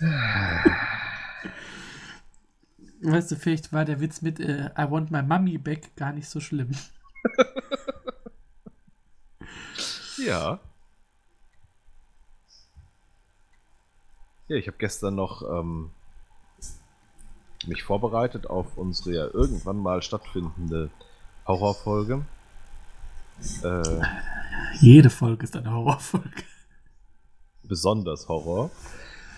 [3.02, 6.28] Weißt du, vielleicht war der Witz mit äh, I want my mummy back gar nicht
[6.28, 6.70] so schlimm.
[10.18, 10.60] Ja.
[14.48, 15.90] Ja, ich habe gestern noch ähm,
[17.66, 20.90] mich vorbereitet auf unsere ja irgendwann mal stattfindende
[21.46, 22.24] Horrorfolge.
[23.62, 24.00] Äh,
[24.80, 26.44] Jede Folge ist eine Horrorfolge.
[27.62, 28.70] besonders Horror.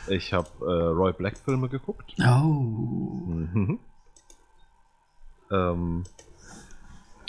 [0.09, 2.15] Ich habe äh, Roy Black Filme geguckt.
[2.21, 2.51] Oh.
[2.51, 3.79] Mhm.
[5.51, 6.05] Ähm,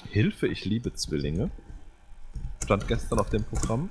[0.09, 1.51] Hilfe, ich liebe Zwillinge.
[2.63, 3.89] Stand gestern auf dem Programm.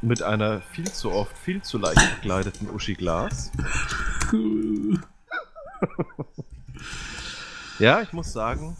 [0.00, 3.50] Mit einer viel zu oft, viel zu leicht bekleideten Uschi Glas.
[7.78, 8.76] Ja, ich muss sagen,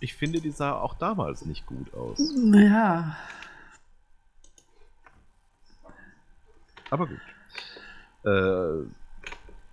[0.00, 2.18] ich finde, die sah auch damals nicht gut aus.
[2.54, 3.14] Ja.
[6.90, 7.20] Aber gut.
[8.24, 8.88] Äh,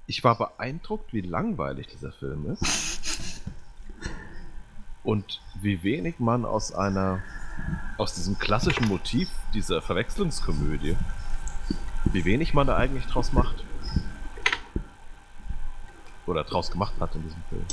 [0.07, 3.41] ich war beeindruckt, wie langweilig dieser Film ist.
[5.03, 7.21] Und wie wenig man aus einer,
[7.97, 10.95] aus diesem klassischen Motiv dieser Verwechslungskomödie,
[12.05, 13.63] wie wenig man da eigentlich draus macht.
[16.25, 17.65] Oder draus gemacht hat in diesem Film.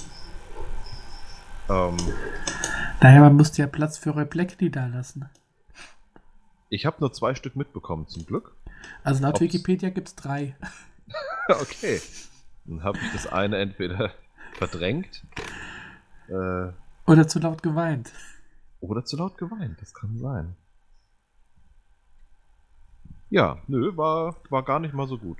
[1.70, 1.96] Ähm,
[3.00, 5.28] Naja, man musste ja Platz für da lassen.
[6.68, 8.54] ich habe nur zwei Stück mitbekommen, zum Glück.
[9.04, 10.56] Also laut Ob's- Wikipedia gibt es drei.
[11.48, 12.00] okay.
[12.64, 14.12] Dann habe ich das eine entweder
[14.54, 15.22] verdrängt
[16.28, 16.68] äh,
[17.06, 18.12] Oder zu laut geweint.
[18.80, 19.80] oder zu laut geweint.
[19.80, 20.56] Das kann sein.
[23.30, 25.38] Ja, nö, war, war gar nicht mal so gut.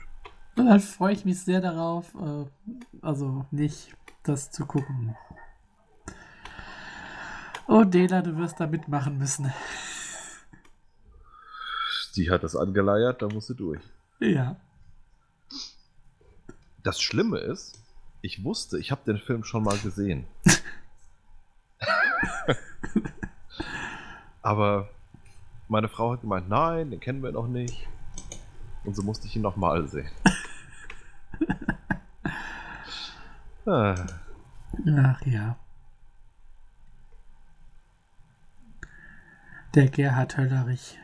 [0.57, 2.45] Und dann freue ich mich sehr darauf, äh,
[3.03, 5.15] also nicht das zu gucken.
[7.69, 9.53] Oh, Dela, du wirst da mitmachen müssen.
[12.17, 13.81] Die hat das angeleiert, da musst du durch.
[14.21, 14.57] Ja.
[16.83, 17.79] Das Schlimme ist,
[18.21, 20.27] ich wusste, ich habe den Film schon mal gesehen.
[24.43, 24.91] Aber
[25.69, 27.89] meine Frau hat gemeint, nein, den kennen wir noch nicht.
[28.85, 30.11] Und so musste ich ihn nochmal sehen.
[33.67, 33.95] ah,
[34.87, 35.57] Ach ja.
[39.75, 40.99] Der Gerhard Höllerich.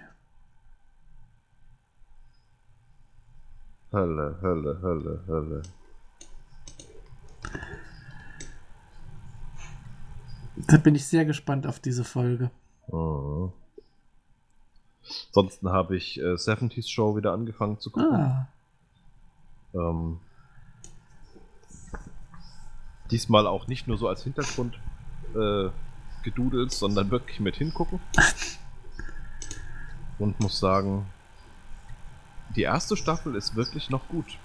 [3.93, 5.62] Hölle, Hölle, Hölle, Hölle.
[10.66, 12.51] Da bin ich sehr gespannt auf diese Folge.
[12.89, 13.51] Oh.
[15.28, 18.14] Ansonsten habe ich äh, 70s Show wieder angefangen zu gucken.
[18.14, 18.49] Ah,
[19.72, 20.20] Ähm,
[23.11, 24.78] diesmal auch nicht nur so als Hintergrund
[25.34, 25.70] äh,
[26.24, 28.01] gedudelt, sondern wirklich mit hingucken.
[30.18, 31.07] Und muss sagen,
[32.57, 34.38] die erste Staffel ist wirklich noch gut.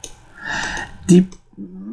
[1.10, 1.28] die,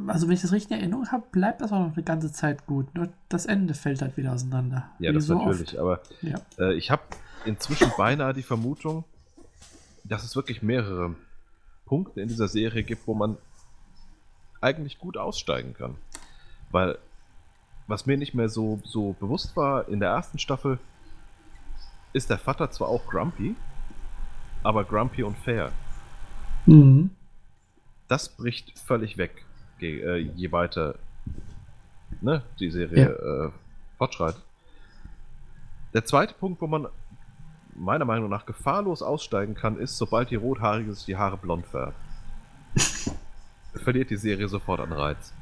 [0.06, 2.66] also wenn ich das richtig in Erinnerung habe, bleibt das auch noch eine ganze Zeit
[2.66, 2.94] gut.
[2.94, 4.90] Nur das Ende fällt halt wieder auseinander.
[4.98, 5.78] Ja, das so natürlich.
[5.78, 6.22] Aber Oft.
[6.22, 6.40] Ja.
[6.58, 7.02] äh, ich habe
[7.44, 9.04] inzwischen beinahe die Vermutung,
[10.04, 11.14] dass es wirklich mehrere
[11.86, 13.36] Punkte in dieser Serie gibt, wo man
[14.60, 15.96] eigentlich gut aussteigen kann.
[16.70, 16.98] Weil,
[17.86, 20.78] was mir nicht mehr so, so bewusst war, in der ersten Staffel
[22.12, 23.54] ist der Vater zwar auch grumpy,
[24.62, 25.72] aber grumpy und fair.
[26.66, 27.10] Mhm.
[28.08, 29.44] Das bricht völlig weg,
[29.78, 30.96] je, äh, je weiter
[32.20, 33.50] ne, die Serie äh,
[33.98, 34.42] fortschreitet.
[35.94, 36.88] Der zweite Punkt, wo man
[37.74, 41.96] meiner Meinung nach gefahrlos aussteigen kann, ist, sobald die Rothaarige sich die Haare blond färbt.
[43.74, 45.32] Verliert die Serie sofort an Reiz.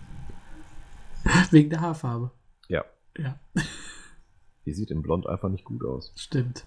[1.50, 2.30] Wegen der Haarfarbe.
[2.68, 2.84] Ja.
[3.16, 3.38] Ja,
[4.66, 6.12] Die sieht in Blond einfach nicht gut aus.
[6.14, 6.64] stimmt.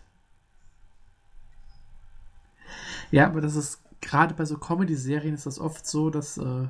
[3.11, 6.67] Ja, aber das ist gerade bei so Comedy-Serien ist das oft so, dass äh,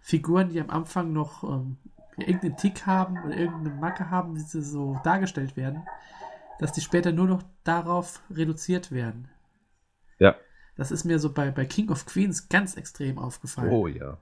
[0.00, 1.76] Figuren, die am Anfang noch ähm,
[2.16, 5.86] irgendeinen Tick haben oder irgendeine Macke haben, wie sie so dargestellt werden,
[6.58, 9.28] dass die später nur noch darauf reduziert werden.
[10.18, 10.36] Ja.
[10.76, 13.72] Das ist mir so bei, bei King of Queens ganz extrem aufgefallen.
[13.72, 14.18] Oh ja.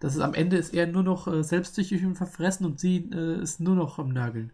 [0.00, 3.40] Das ist am Ende ist er nur noch äh, selbstsüchtig und verfressen und sie äh,
[3.40, 4.52] ist nur noch am Nörgeln.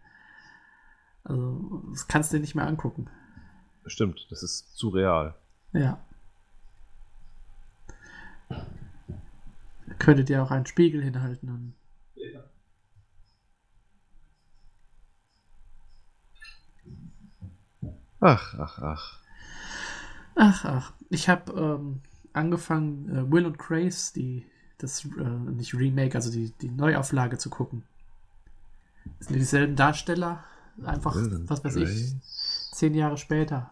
[1.24, 3.10] Also, das kannst du dir nicht mehr angucken.
[3.86, 5.34] Stimmt, das ist zu real.
[5.72, 6.04] Ja.
[9.98, 11.74] Könntet ihr auch einen Spiegel hinhalten und.
[18.20, 19.20] Ach, ach, ach.
[20.34, 20.92] Ach, ach.
[21.08, 24.46] Ich habe ähm, angefangen, äh, Will und Grace, die,
[24.78, 27.82] das, äh, nicht Remake, also die, die Neuauflage zu gucken.
[29.18, 30.44] Das sind dieselben Darsteller,
[30.84, 32.14] einfach, was weiß ich,
[32.72, 33.70] zehn Jahre später.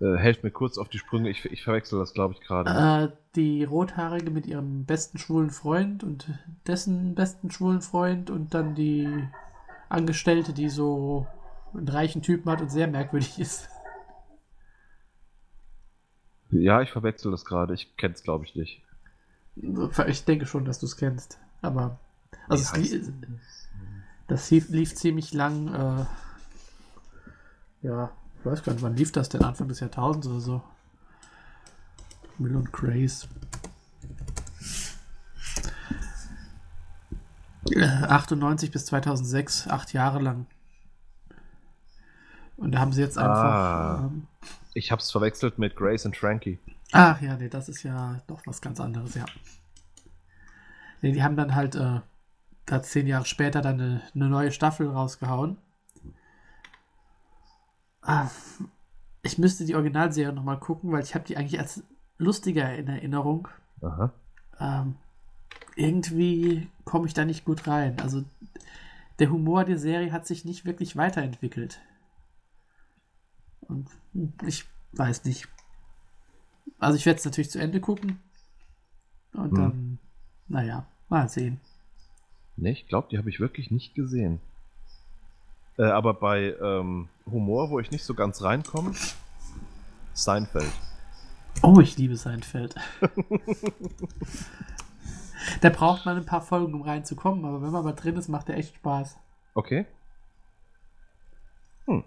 [0.00, 2.70] Äh, helft mir kurz auf die Sprünge, ich, ich verwechsel das, glaube ich, gerade.
[2.70, 6.30] Äh, die Rothaarige mit ihrem besten schwulen Freund und
[6.66, 9.28] dessen besten schwulen Freund und dann die
[9.88, 11.26] Angestellte, die so
[11.74, 13.68] einen reichen Typen hat und sehr merkwürdig ist.
[16.50, 18.82] Ja, ich verwechsel das gerade, ich kenn's, glaube ich, nicht.
[20.06, 21.40] Ich denke schon, dass du es kennst.
[21.60, 21.98] Aber
[22.48, 23.02] also es li
[24.28, 26.06] das lief, lief ziemlich lang.
[27.82, 29.42] Äh, ja, ich weiß gar nicht, wann lief das denn?
[29.42, 30.62] Anfang des Jahrtausends oder so.
[32.38, 33.28] Will und Grace.
[37.70, 40.46] Äh, 98 bis 2006, acht Jahre lang.
[42.56, 43.44] Und da haben sie jetzt einfach.
[43.44, 43.98] Ah.
[44.04, 44.26] Ähm,
[44.74, 46.58] Ich hab's verwechselt mit Grace und Frankie.
[46.92, 49.26] Ach ja, nee, das ist ja doch was ganz anderes, ja.
[51.02, 52.00] Nee, die haben dann halt äh,
[52.66, 55.58] da zehn Jahre später dann eine, eine neue Staffel rausgehauen.
[58.02, 58.30] Ah,
[59.22, 61.82] ich müsste die Originalserie nochmal gucken, weil ich habe die eigentlich als
[62.16, 63.48] lustiger in Erinnerung.
[63.82, 64.12] Aha.
[64.60, 64.96] Ähm,
[65.76, 67.98] irgendwie komme ich da nicht gut rein.
[68.00, 68.24] Also
[69.18, 71.80] der Humor der Serie hat sich nicht wirklich weiterentwickelt.
[73.60, 75.48] Und hm, ich weiß nicht.
[76.78, 78.20] Also ich werde es natürlich zu Ende gucken.
[79.32, 79.54] Und Hm.
[79.56, 79.98] dann,
[80.48, 81.60] naja, mal sehen.
[82.56, 84.40] Ne, ich glaube, die habe ich wirklich nicht gesehen.
[85.78, 88.94] Äh, aber bei ähm, Humor, wo ich nicht so ganz reinkomme,
[90.12, 90.72] Seinfeld.
[91.62, 92.74] Oh, ich liebe Seinfeld.
[95.60, 98.48] da braucht man ein paar Folgen, um reinzukommen, aber wenn man mal drin ist, macht
[98.48, 99.16] der echt Spaß.
[99.54, 99.86] Okay.
[101.86, 102.04] Hm.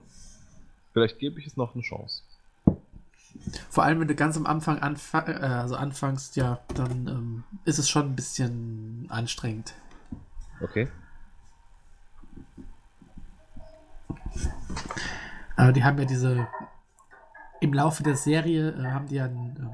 [0.93, 2.23] Vielleicht gebe ich es noch eine Chance.
[3.69, 7.79] Vor allem, wenn du ganz am Anfang anfa äh, also anfängst, ja, dann ähm, ist
[7.79, 9.73] es schon ein bisschen anstrengend.
[10.61, 10.89] Okay.
[15.55, 16.47] Aber die haben ja diese,
[17.59, 19.71] im Laufe der Serie äh, haben die ja ein, ähm,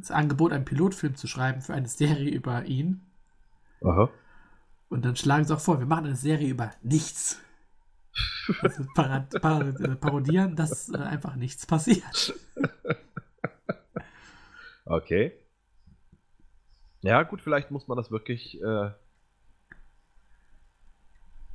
[0.00, 3.00] das Angebot, einen Pilotfilm zu schreiben für eine Serie über ihn.
[3.82, 4.10] Aha.
[4.88, 7.40] Und dann schlagen sie auch vor, wir machen eine Serie über nichts.
[8.62, 12.34] Also parad, parad, äh, parodieren, dass äh, einfach nichts passiert.
[14.88, 15.32] Okay.
[17.02, 18.90] Ja, gut, vielleicht muss man das wirklich äh,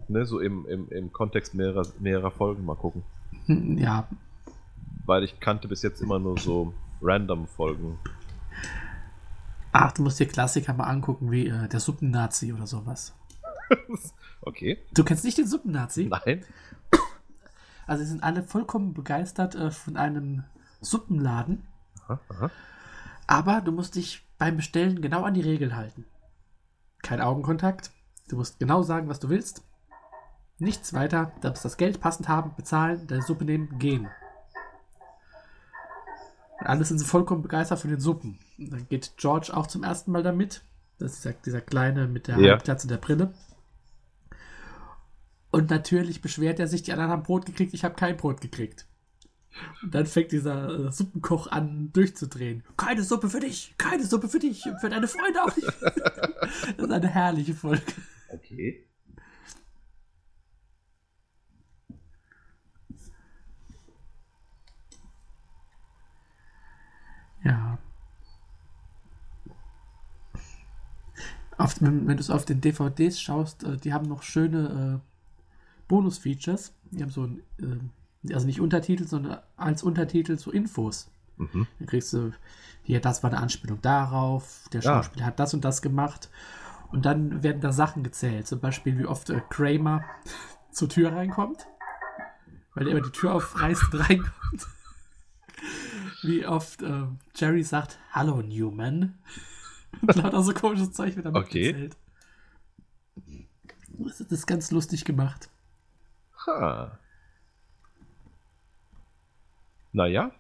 [0.09, 3.03] ne, so im, im, im Kontext mehrerer, mehrerer Folgen mal gucken.
[3.45, 4.07] Hm, Ja,
[5.05, 7.97] Weil ich kannte bis jetzt immer nur so random Folgen.
[9.71, 13.13] ach, du musst dir Klassiker mal angucken, wie äh, der Suppennazi oder sowas.
[14.45, 14.77] Okay.
[14.93, 16.09] Du kennst nicht den Suppennazi?
[16.09, 16.43] Nein.
[17.87, 20.43] Also, sie sind alle vollkommen begeistert äh, von einem
[20.81, 21.63] Suppenladen.
[22.07, 22.51] Aha, aha.
[23.25, 26.05] Aber du musst dich beim Bestellen genau an die Regeln halten.
[27.01, 27.91] Kein Augenkontakt.
[28.27, 29.63] Du musst genau sagen, was du willst.
[30.59, 31.31] Nichts weiter.
[31.41, 34.07] Du musst das Geld passend haben, bezahlen, deine Suppe nehmen, gehen.
[36.59, 38.39] Und alle sind so vollkommen begeistert von den Suppen.
[38.57, 40.63] Und dann geht George auch zum ersten Mal damit.
[40.99, 42.51] Das ist dieser, dieser Kleine mit der Ja.
[42.51, 43.33] Halbglatze und der Brille.
[45.51, 48.87] Und natürlich beschwert er sich, die anderen haben Brot gekriegt, ich habe kein Brot gekriegt.
[49.83, 52.63] Und dann fängt dieser äh, Suppenkoch an durchzudrehen.
[52.77, 55.67] Keine Suppe für dich, keine Suppe für dich für deine Freunde auch nicht.
[55.81, 57.83] das ist eine herrliche Folge.
[58.29, 58.87] Okay.
[67.43, 67.77] Ja.
[71.57, 75.13] Auf, wenn wenn du es auf den DVDs schaust, äh, die haben noch schöne äh,
[75.87, 76.73] Bonus-Features.
[76.91, 81.11] Die haben so ein, äh, also nicht Untertitel, sondern als Untertitel so Infos.
[81.37, 81.67] Mhm.
[81.79, 82.31] Dann kriegst du,
[82.83, 85.27] hier, das war eine Anspielung darauf, der Schauspieler ja.
[85.27, 86.29] hat das und das gemacht.
[86.91, 88.47] Und dann werden da Sachen gezählt.
[88.47, 90.03] Zum Beispiel, wie oft äh, Kramer
[90.71, 91.67] zur Tür reinkommt,
[92.73, 94.67] weil er immer die Tür aufreißt und reinkommt.
[96.23, 97.05] Wie oft äh,
[97.35, 99.17] Jerry sagt, Hallo Newman.
[100.01, 101.73] Und lauter so komisches Zeug wird da Okay.
[101.73, 101.97] mitgezählt.
[103.89, 105.49] Das das ist ganz lustig gemacht.
[106.47, 106.97] Ha.
[109.91, 110.31] Naja.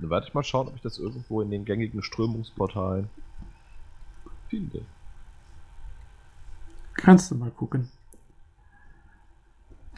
[0.00, 3.08] Dann werde ich mal schauen, ob ich das irgendwo in den gängigen Strömungsportalen
[4.48, 4.84] finde.
[6.94, 7.88] Kannst du mal gucken.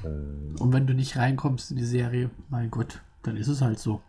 [0.04, 3.78] Ähm, Und wenn du nicht reinkommst in die Serie, mein Gott, dann ist es halt
[3.78, 4.02] so.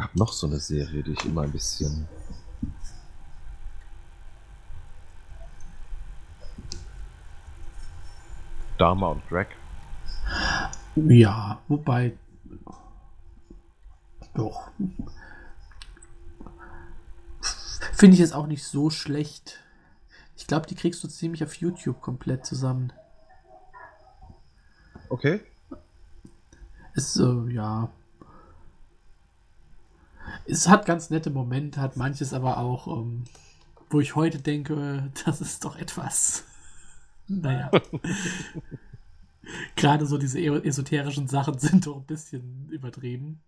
[0.00, 2.08] gab noch so eine Serie, die ich immer ein bisschen.
[8.78, 9.46] Dharma und Drag.
[10.96, 12.16] Ja, wobei.
[14.32, 14.70] Doch.
[17.92, 19.58] Finde ich es auch nicht so schlecht.
[20.40, 22.94] Ich glaube, die kriegst du ziemlich auf YouTube komplett zusammen.
[25.10, 25.40] Okay.
[26.94, 27.90] Ist, äh, ja.
[30.46, 33.24] Es hat ganz nette Momente, hat manches aber auch, ähm,
[33.90, 36.44] wo ich heute denke, das ist doch etwas.
[37.32, 37.70] Naja.
[39.76, 43.40] Gerade so diese e- esoterischen Sachen sind doch ein bisschen übertrieben.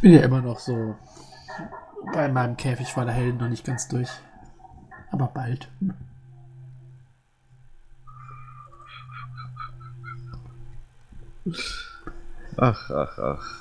[0.00, 0.96] Ich bin ja immer noch so
[2.14, 4.08] bei meinem Käfig vor der Helden noch nicht ganz durch.
[5.10, 5.68] Aber bald.
[12.56, 13.58] Ach, ach, ach.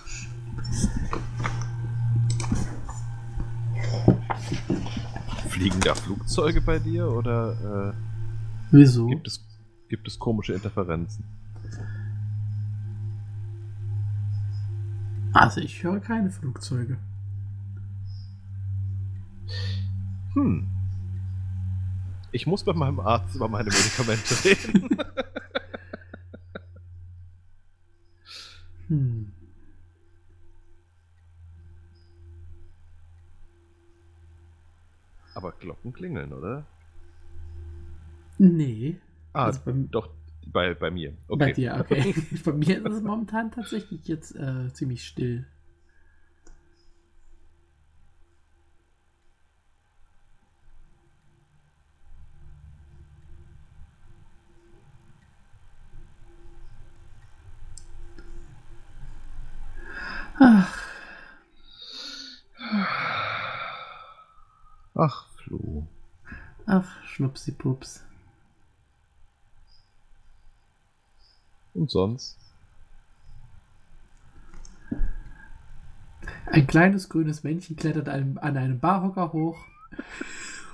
[5.50, 7.94] Fliegen da Flugzeuge bei dir oder
[8.72, 9.08] Wieso?
[9.08, 9.46] äh, gibt, es,
[9.90, 11.26] gibt es komische Interferenzen?
[15.34, 16.98] Also ich höre keine Flugzeuge.
[20.34, 20.68] Hm.
[22.32, 24.98] Ich muss bei meinem Arzt über meine Medikamente reden.
[28.88, 29.32] Hm.
[35.36, 36.66] Aber Glocken klingeln, oder?
[38.38, 38.98] Nee.
[39.34, 39.62] Ah, Also
[39.92, 40.10] doch,
[40.52, 41.14] bei, bei mir.
[41.28, 41.38] Okay.
[41.38, 42.16] Bei dir, okay.
[42.46, 45.46] bei mir ist es momentan tatsächlich jetzt äh, ziemlich still.
[60.42, 60.80] Ach,
[64.96, 65.88] Ach, Flo.
[66.66, 68.04] ach, Schnupsi-Pups.
[71.90, 72.38] Und sonst?
[76.46, 79.58] Ein kleines grünes Männchen klettert einem, an einem Barhocker hoch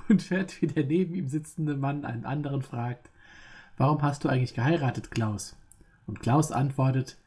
[0.09, 3.09] und hört, wie der neben ihm sitzende Mann einen anderen fragt,
[3.77, 5.55] warum hast du eigentlich geheiratet, Klaus?
[6.05, 7.17] Und Klaus antwortet,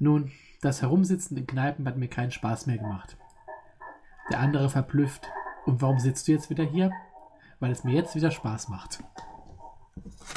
[0.00, 3.16] nun, das Herumsitzen in Kneipen hat mir keinen Spaß mehr gemacht.
[4.32, 5.28] Der andere verblüfft,
[5.64, 6.90] und warum sitzt du jetzt wieder hier?
[7.60, 8.98] Weil es mir jetzt wieder Spaß macht.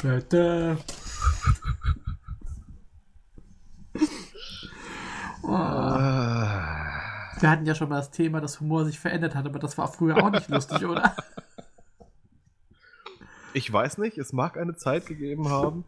[0.02, 0.76] Da, da.
[5.44, 5.48] Oh.
[5.48, 7.31] Ah.
[7.42, 9.88] Wir hatten ja schon mal das Thema, dass Humor sich verändert hat, aber das war
[9.88, 11.16] früher auch nicht lustig, oder?
[13.52, 15.84] Ich weiß nicht, es mag eine Zeit gegeben haben.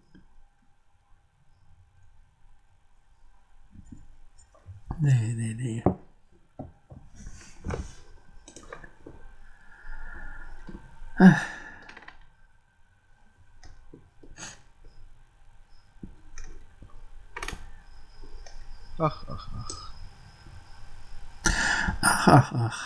[5.00, 5.84] Nee, nee, nee.
[18.98, 19.84] Ach, ach, ach.
[22.26, 22.78] Ach, ach, ach.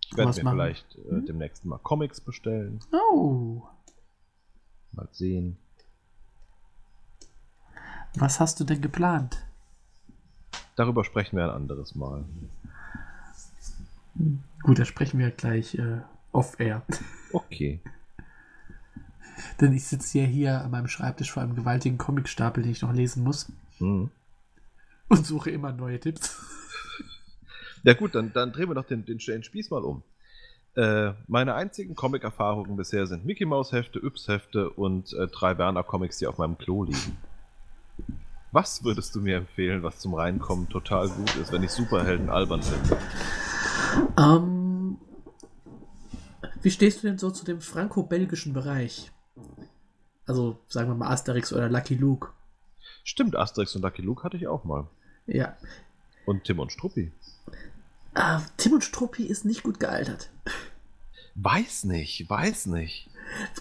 [0.00, 0.56] Ich werde Was mir machen?
[0.56, 2.80] vielleicht äh, demnächst mal Comics bestellen.
[2.92, 3.62] Oh.
[4.92, 5.56] Mal sehen.
[8.14, 9.44] Was hast du denn geplant?
[10.74, 12.24] Darüber sprechen wir ein anderes Mal.
[14.62, 16.00] Gut, da sprechen wir gleich äh,
[16.32, 16.82] off-air.
[17.32, 17.80] Okay.
[19.60, 22.92] Denn ich sitze ja hier an meinem Schreibtisch vor einem gewaltigen Comicstapel, den ich noch
[22.92, 23.52] lesen muss.
[23.80, 24.10] Mhm.
[25.08, 26.38] Und suche immer neue Tipps.
[27.82, 30.02] Ja gut, dann, dann drehen wir doch den, den schönen Spieß mal um.
[30.76, 35.82] Äh, meine einzigen Comic-Erfahrungen bisher sind Mickey Mouse Hefte, Yps Hefte und äh, drei Werner
[35.82, 37.16] Comics, die auf meinem Klo liegen.
[38.52, 42.62] Was würdest du mir empfehlen, was zum Reinkommen total gut ist, wenn ich Superhelden albern
[42.62, 42.98] finde?
[44.18, 44.98] Ähm,
[46.62, 49.10] wie stehst du denn so zu dem franco-belgischen Bereich?
[50.26, 52.28] Also, sagen wir mal Asterix oder Lucky Luke.
[53.02, 54.88] Stimmt, Asterix und Lucky Luke hatte ich auch mal.
[55.26, 55.56] Ja.
[56.26, 57.12] Und Tim und Struppi.
[58.16, 60.30] Ah, Tim und Struppi ist nicht gut gealtert.
[61.34, 63.10] Weiß nicht, weiß nicht.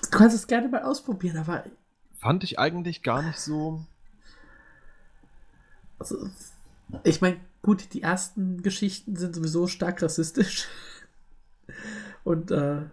[0.02, 1.66] Du kannst es gerne mal ausprobieren, aber
[2.18, 3.86] Fand ich eigentlich gar nicht so.
[6.00, 6.30] also,
[7.04, 10.70] ich meine, gut, die ersten Geschichten sind sowieso stark rassistisch.
[12.24, 12.84] Und äh,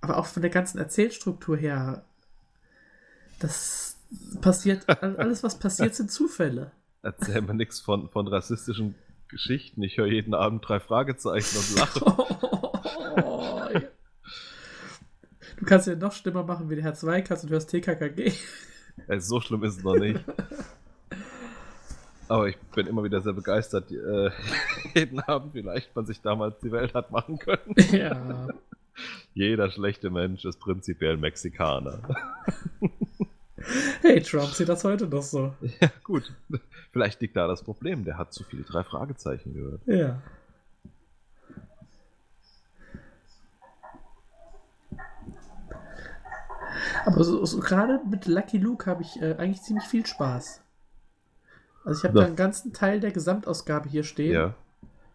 [0.00, 2.04] aber auch von der ganzen Erzählstruktur her,
[3.38, 3.96] das
[4.40, 6.72] passiert, alles was passiert, sind Zufälle.
[7.02, 8.96] Erzähl mir nichts von, von rassistischen
[9.32, 9.82] Geschichten.
[9.82, 13.88] Ich höre jeden Abend drei Fragezeichen und lache.
[15.58, 18.32] Du kannst ja noch schlimmer machen wie der Herr Zweikatz und hörst TKKG.
[19.06, 20.18] Ey, so schlimm ist es noch nicht.
[22.26, 24.30] Aber ich bin immer wieder sehr begeistert, äh,
[24.94, 27.76] jeden Abend, wie leicht man sich damals die Welt hat machen können.
[27.92, 28.48] Ja.
[29.34, 32.00] Jeder schlechte Mensch ist prinzipiell Mexikaner.
[34.00, 35.54] Hey, Trump sieht das heute noch so.
[35.80, 36.32] Ja, gut.
[36.92, 38.04] Vielleicht liegt da das Problem.
[38.04, 39.80] Der hat zu viele drei Fragezeichen gehört.
[39.86, 40.22] Ja.
[47.04, 50.60] Aber so, so gerade mit Lucky Luke habe ich äh, eigentlich ziemlich viel Spaß.
[51.84, 54.32] Also ich habe da einen ganzen Teil der Gesamtausgabe hier stehen.
[54.32, 54.54] Ja.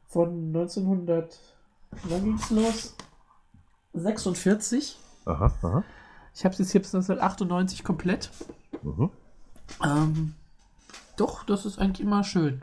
[0.08, 1.40] Von 1900.
[2.04, 2.96] Wann ging's los?
[3.94, 5.00] 46.
[5.26, 5.84] Aha, aha.
[6.38, 8.30] Ich habe es jetzt hier bis 1998 komplett.
[8.84, 9.10] Mhm.
[9.84, 10.36] Ähm,
[11.18, 12.62] doch, das ist eigentlich immer schön.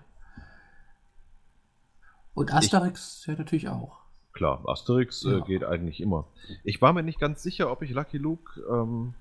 [2.34, 3.98] Und Asterix ja natürlich auch.
[4.32, 5.44] Klar, Asterix äh, Ja.
[5.44, 6.24] geht eigentlich immer.
[6.62, 9.14] Ich war mir nicht ganz sicher, ob ich Lucky Luke ähm,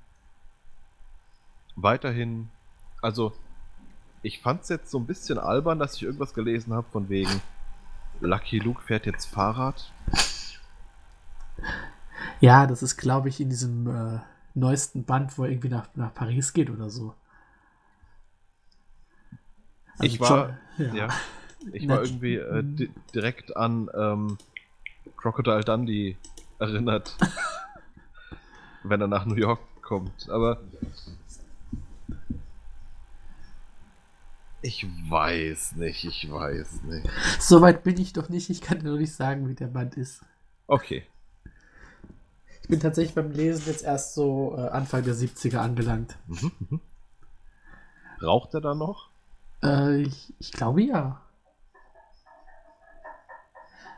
[1.76, 2.50] weiterhin.
[3.02, 3.34] Also,
[4.22, 7.42] ich fand es jetzt so ein bisschen albern, dass ich irgendwas gelesen habe von wegen
[8.22, 9.92] Lucky Luke fährt jetzt Fahrrad.
[12.40, 14.20] Ja, das ist, glaube ich, in diesem äh,
[14.56, 17.16] neuesten Band, wo er irgendwie nach, nach Paris geht oder so.
[19.98, 21.10] Also ich war, John- ja.
[21.72, 24.38] ich war irgendwie äh, di direkt an ähm,
[25.18, 26.18] Crocodile Dundee
[26.60, 27.18] erinnert,
[28.84, 30.30] wenn er nach New York kommt.
[30.30, 30.60] Aber
[34.62, 37.08] ich weiß nicht, ich weiß nicht.
[37.40, 38.50] Soweit bin ich doch nicht.
[38.50, 40.24] Ich kann dir noch nicht sagen, wie der Band ist.
[40.68, 41.06] Okay,
[42.64, 46.18] Ich bin tatsächlich beim Lesen jetzt erst so äh, Anfang der 70er angelangt.
[46.28, 46.82] Mhm, mhm.
[48.22, 49.10] Raucht er da noch?
[49.62, 51.22] Äh, ich, ich glaube ja.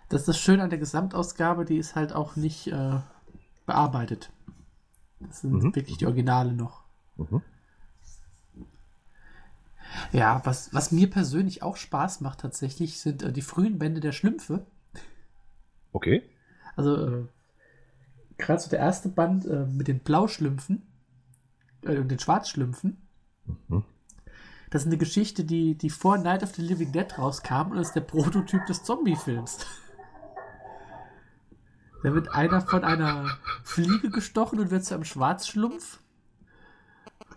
[0.09, 2.99] Das ist das Schöne an der Gesamtausgabe, die ist halt auch nicht äh,
[3.66, 4.32] bearbeitet.
[5.20, 5.76] Das sind Mhm.
[5.76, 6.84] wirklich die Originale noch.
[7.18, 7.41] Mhm.
[10.11, 14.11] Ja, was, was mir persönlich auch Spaß macht tatsächlich, sind äh, die frühen Bände der
[14.11, 14.66] Schlümpfe.
[15.93, 16.24] Okay.
[16.76, 17.26] Also äh,
[18.38, 20.86] gerade so der erste Band äh, mit den Blauschlümpfen
[21.83, 22.97] äh, und den Schwarzschlümpfen.
[23.67, 23.83] Mhm.
[24.69, 27.93] Das ist eine Geschichte, die, die vor Night of the Living Dead rauskam und ist
[27.93, 29.59] der Prototyp des Zombie-Films.
[32.03, 35.99] Da wird einer von einer Fliege gestochen und wird zu einem Schwarzschlumpf.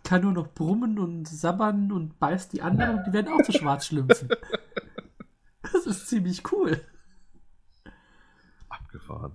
[0.05, 3.53] Kann nur noch brummen und sabbern und beißt die anderen und die werden auch zu
[3.53, 4.29] Schwarzschlümpfen.
[5.71, 6.81] Das ist ziemlich cool.
[8.71, 9.35] Abgefahren.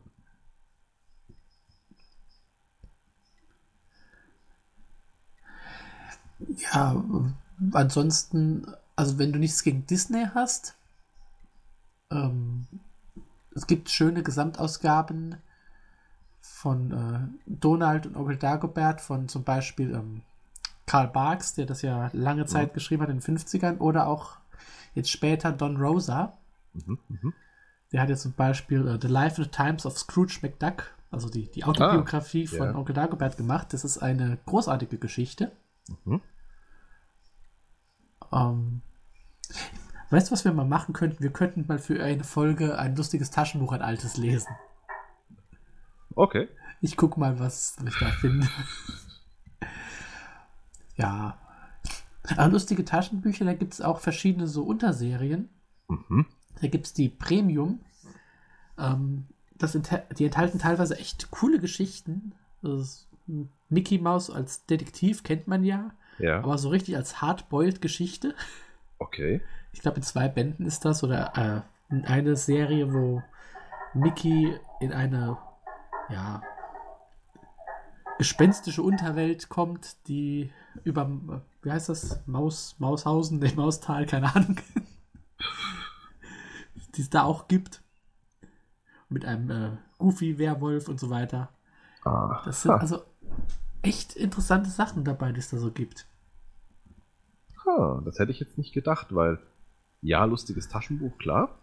[6.73, 7.03] Ja,
[7.71, 10.75] ansonsten, also wenn du nichts gegen Disney hast,
[12.11, 12.67] ähm,
[13.55, 15.37] es gibt schöne Gesamtausgaben
[16.41, 20.21] von äh, Donald und Onkel Dagobert von zum Beispiel ähm,
[20.85, 24.37] Karl Barks, der das ja lange Zeit geschrieben hat in den 50ern, oder auch
[24.93, 26.37] jetzt später Don Rosa.
[26.73, 26.99] Mhm.
[27.07, 27.33] Mhm.
[27.91, 31.29] Der hat jetzt zum Beispiel äh, The Life and the Times of Scrooge McDuck, also
[31.29, 32.75] die, die Autobiografie von ja.
[32.75, 33.71] Onkel Dagobert gemacht.
[33.71, 35.51] Das ist eine großartige Geschichte.
[35.87, 36.21] Mhm.
[38.31, 38.81] Ähm,
[40.09, 41.21] weißt du, was wir mal machen könnten?
[41.21, 44.55] Wir könnten mal für eine Folge ein lustiges Taschenbuch, ein altes lesen.
[46.15, 46.47] Okay.
[46.81, 48.47] Ich guck mal, was ich da finde.
[50.95, 51.37] ja.
[52.37, 55.49] Aber lustige Taschenbücher, da gibt es auch verschiedene so Unterserien.
[55.87, 56.25] Mhm.
[56.61, 57.81] Da gibt es die Premium.
[58.77, 59.77] Ähm, das
[60.17, 62.33] die enthalten teilweise echt coole Geschichten.
[62.61, 63.07] Das ist
[63.73, 68.35] Mickey Mouse als Detektiv kennt man ja, Ja, aber so richtig als Hardboiled-Geschichte.
[68.99, 69.41] okay.
[69.71, 73.23] Ich glaube, in zwei Bänden ist das oder äh, in eine Serie, wo
[73.95, 75.37] Mickey in eine,
[76.09, 76.43] ja,
[78.19, 80.51] gespenstische Unterwelt kommt, die
[80.83, 81.09] über,
[81.63, 82.21] wie heißt das?
[82.27, 84.57] Maus, Maushausen, nee, Maustal, keine Ahnung.
[86.95, 87.81] die es da auch gibt.
[89.09, 91.49] Mit einem äh, Goofy-Werwolf und so weiter.
[92.05, 93.01] Ah, Das sind also
[93.83, 96.07] echt interessante Sachen dabei, die es da so gibt.
[97.65, 99.39] ha, das hätte ich jetzt nicht gedacht, weil
[100.01, 101.57] ja, lustiges Taschenbuch, klar.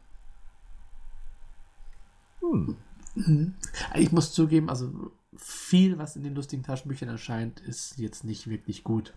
[2.40, 2.76] Hm.
[3.14, 3.54] Mhm.
[3.96, 8.82] Ich muss zugeben, also viel, was in den lustigen Taschenbüchern erscheint, ist jetzt nicht wirklich
[8.84, 9.14] gut.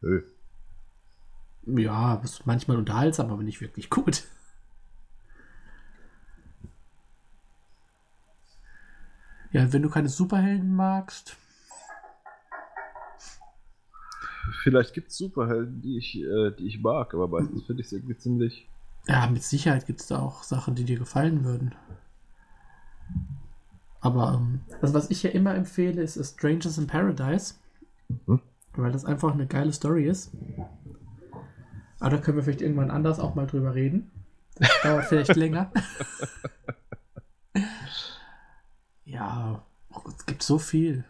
[0.00, 0.22] Nö.
[1.66, 4.24] Ja, ist manchmal unterhaltsam, aber nicht wirklich gut.
[9.52, 11.36] Ja, wenn du keine Superhelden magst,
[14.62, 17.92] Vielleicht gibt es Superhelden, die ich, äh, die ich mag, aber meistens finde ich es
[17.92, 18.68] irgendwie ziemlich.
[19.06, 21.74] ja, mit Sicherheit gibt es da auch Sachen, die dir gefallen würden.
[24.00, 27.54] Aber ähm, also was ich ja immer empfehle, ist Strangers in Paradise.
[28.26, 28.40] Mhm.
[28.74, 30.30] Weil das einfach eine geile Story ist.
[31.98, 34.10] Aber da können wir vielleicht irgendwann anders auch mal drüber reden.
[34.56, 35.70] Das dauert vielleicht länger.
[39.04, 41.04] ja, oh, es gibt so viel.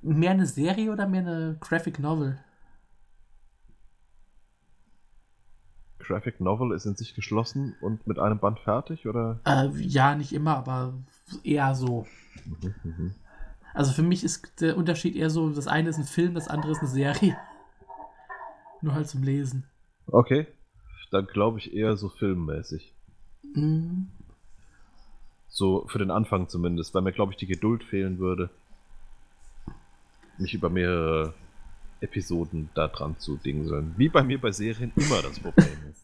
[0.00, 2.38] Mehr eine Serie oder mehr eine Graphic Novel?
[6.06, 9.40] Graphic Novel ist in sich geschlossen und mit einem Band fertig, oder?
[9.44, 10.94] Äh, ja, nicht immer, aber
[11.42, 12.06] eher so.
[12.44, 13.14] Mhm, mhm.
[13.74, 16.72] Also für mich ist der Unterschied eher so, das eine ist ein Film, das andere
[16.72, 17.36] ist eine Serie.
[18.82, 19.64] Nur halt zum Lesen.
[20.06, 20.46] Okay,
[21.10, 22.94] dann glaube ich eher so filmmäßig.
[23.54, 24.08] Mhm.
[25.48, 28.50] So für den Anfang zumindest, weil mir, glaube ich, die Geduld fehlen würde,
[30.38, 31.34] mich über mehrere
[32.00, 33.94] Episoden da dran zu dingseln.
[33.96, 35.95] Wie bei mir bei Serien immer das Problem ist.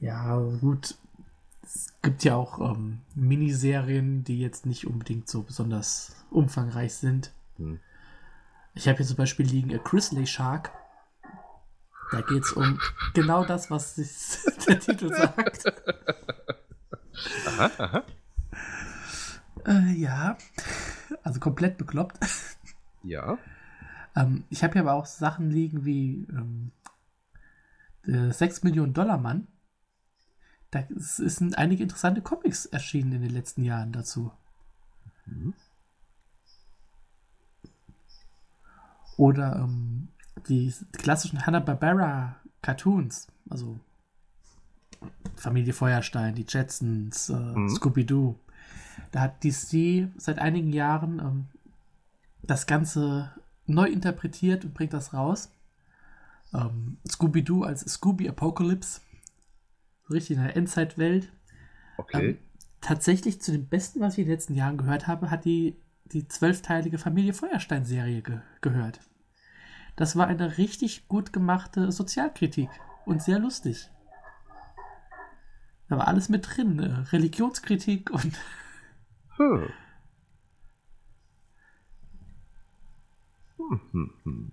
[0.00, 0.96] Ja, gut.
[1.62, 7.32] Es gibt ja auch ähm, Miniserien, die jetzt nicht unbedingt so besonders umfangreich sind.
[7.56, 7.80] Hm.
[8.74, 10.70] Ich habe hier zum Beispiel liegen A Grizzly Shark.
[12.12, 12.78] Da geht es um
[13.14, 13.96] genau das, was
[14.68, 15.64] der Titel sagt.
[17.46, 18.02] Aha, aha.
[19.66, 20.36] Äh, ja,
[21.24, 22.18] also komplett bekloppt.
[23.02, 23.38] Ja.
[24.14, 26.70] Ähm, ich habe hier aber auch Sachen liegen wie ähm,
[28.06, 29.48] der 6 Millionen Dollar Mann.
[30.76, 34.30] Da es sind einige interessante Comics erschienen in den letzten Jahren dazu.
[35.24, 35.54] Mhm.
[39.16, 40.08] Oder ähm,
[40.48, 43.78] die klassischen Hanna-Barbera Cartoons, also
[45.36, 47.68] Familie Feuerstein, die Jetsons, äh, Mhm.
[47.70, 48.38] Scooby-Doo.
[49.12, 51.46] Da hat DC seit einigen Jahren ähm,
[52.42, 53.30] das Ganze
[53.66, 55.50] neu interpretiert und bringt das raus.
[56.52, 59.00] Ähm, Scooby-Doo als Scooby Apocalypse.
[60.10, 61.32] Richtig in der Endzeitwelt.
[61.96, 62.30] Okay.
[62.30, 62.38] Ähm,
[62.80, 66.28] tatsächlich zu dem Besten, was ich in den letzten Jahren gehört habe, hat die, die
[66.28, 69.00] zwölfteilige Familie Feuerstein-Serie ge gehört.
[69.96, 72.68] Das war eine richtig gut gemachte Sozialkritik
[73.06, 73.90] und sehr lustig.
[75.88, 76.78] Da war alles mit drin.
[76.78, 78.38] äh, Religionskritik und.
[83.58, 84.52] Hm, hm, hm.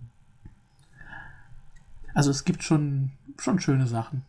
[2.13, 4.25] also es gibt schon, schon schöne Sachen.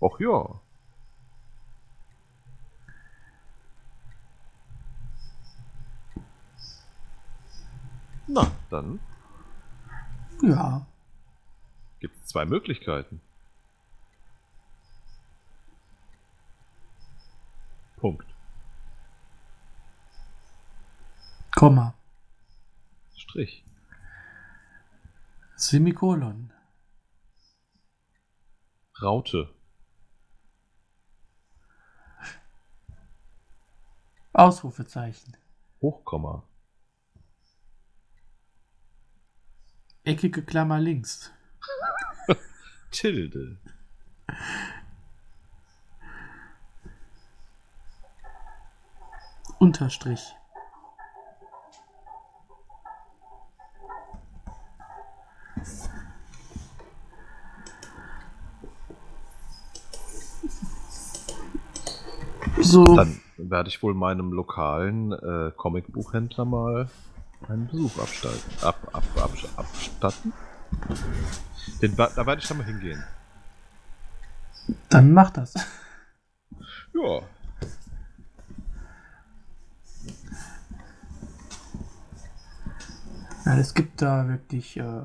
[0.00, 0.60] Ach ja.
[8.28, 8.98] Na, dann
[10.42, 10.86] Ja.
[12.00, 13.20] gibt es zwei Möglichkeiten.
[17.96, 18.26] Punkt.
[21.54, 21.94] Komma.
[23.16, 23.64] Strich.
[25.56, 26.52] Semikolon.
[29.00, 29.55] Raute.
[34.36, 35.34] Ausrufezeichen.
[35.80, 36.46] Hochkomma.
[40.04, 41.32] Eckige Klammer links.
[42.90, 43.58] Tilde.
[49.58, 50.36] Unterstrich.
[62.60, 62.96] So.
[62.96, 66.88] Dann werde ich wohl meinem lokalen äh, Comicbuchhändler mal
[67.48, 70.32] einen Besuch absteigen, ab, ab, ab, abstatten.
[71.82, 73.02] Den, da werde ich dann mal hingehen.
[74.88, 75.54] Dann mach das.
[76.94, 77.20] Ja.
[83.44, 85.02] ja es gibt da wirklich äh,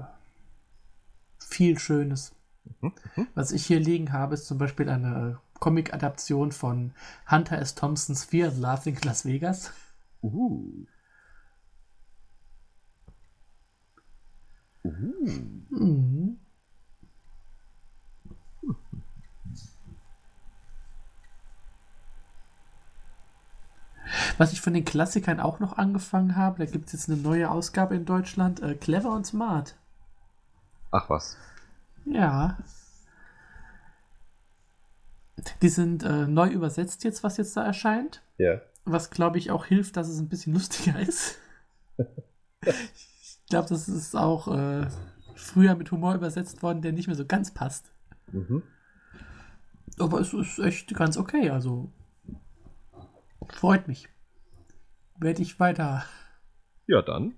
[1.39, 2.33] viel Schönes.
[2.79, 3.27] Mhm, mhm.
[3.35, 6.93] Was ich hier liegen habe, ist zum Beispiel eine Comic-Adaption von
[7.29, 7.75] Hunter S.
[7.75, 9.71] Thompsons Fear and Laughing Las Vegas.
[10.21, 10.85] Uh.
[14.83, 14.89] Uh.
[15.69, 16.39] Mhm.
[24.37, 27.49] Was ich von den Klassikern auch noch angefangen habe, da gibt es jetzt eine neue
[27.51, 29.75] Ausgabe in Deutschland, äh, Clever und Smart.
[30.89, 31.37] Ach was.
[32.05, 32.57] Ja.
[35.61, 38.21] Die sind äh, neu übersetzt jetzt, was jetzt da erscheint.
[38.37, 38.61] Ja.
[38.85, 41.37] Was, glaube ich, auch hilft, dass es ein bisschen lustiger ist.
[41.97, 44.87] ich glaube, das ist auch äh,
[45.35, 47.91] früher mit Humor übersetzt worden, der nicht mehr so ganz passt.
[48.31, 48.63] Mhm.
[49.99, 51.91] Aber es ist echt ganz okay, also
[53.49, 54.09] freut mich.
[55.17, 56.05] Werde ich weiter.
[56.87, 57.35] Ja, dann.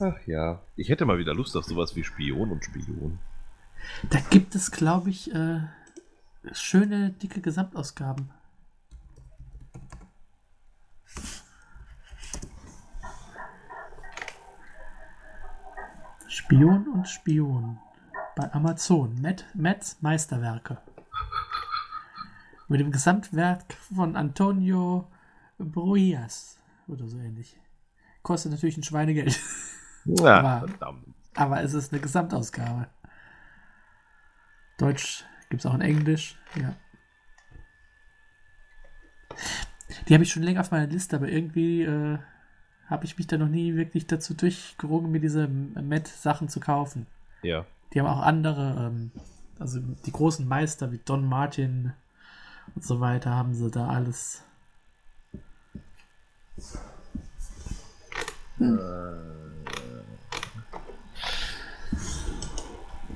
[0.00, 0.62] Ach ja.
[0.76, 3.18] Ich hätte mal wieder Lust auf sowas wie Spion und Spion.
[4.10, 5.60] Da gibt es, glaube ich, äh,
[6.52, 8.30] schöne, dicke Gesamtausgaben.
[16.28, 17.78] Spion und Spion.
[18.36, 19.20] Bei Amazon.
[19.22, 20.78] Matt, Matts Meisterwerke.
[22.68, 25.10] Mit dem Gesamtwerk von Antonio
[25.58, 26.58] Bruias.
[26.88, 27.58] Oder so ähnlich.
[28.22, 29.38] Kostet natürlich ein Schweinegeld.
[30.04, 30.98] Ja, Aber-.
[31.34, 32.88] Aber es ist eine Gesamtausgabe.
[34.78, 36.36] Deutsch gibt es auch in Englisch.
[36.56, 36.74] Ja.
[40.08, 42.18] Die habe ich schon länger auf meiner Liste, aber irgendwie äh,
[42.88, 47.06] habe ich mich da noch nie wirklich dazu durchgerungen, mir diese Met-Sachen zu kaufen.
[47.42, 47.64] Ja.
[47.92, 49.12] Die haben auch andere, ähm,
[49.58, 51.92] also die großen Meister wie Don Martin
[52.74, 54.42] und so weiter, haben sie da alles.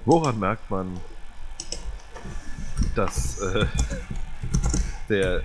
[0.05, 0.99] Woran merkt man,
[2.99, 3.65] dass äh,
[5.09, 5.43] der,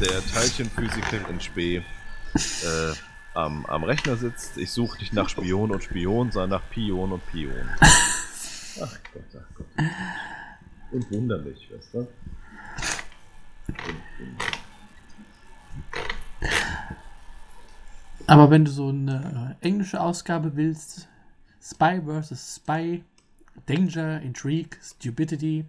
[0.00, 2.94] der Teilchenphysiker in Spee äh,
[3.34, 4.56] am, am Rechner sitzt?
[4.56, 7.68] Ich suche nicht nach Spion und Spion, sondern nach Pion und Pion.
[8.80, 9.66] Ach Gott, ach Gott.
[10.92, 12.08] Und wunderlich, weißt du?
[18.26, 21.08] Aber wenn du so eine äh, englische Ausgabe willst,
[21.60, 22.56] Spy vs.
[22.56, 23.04] Spy,
[23.66, 25.66] Danger, Intrigue, Stupidity,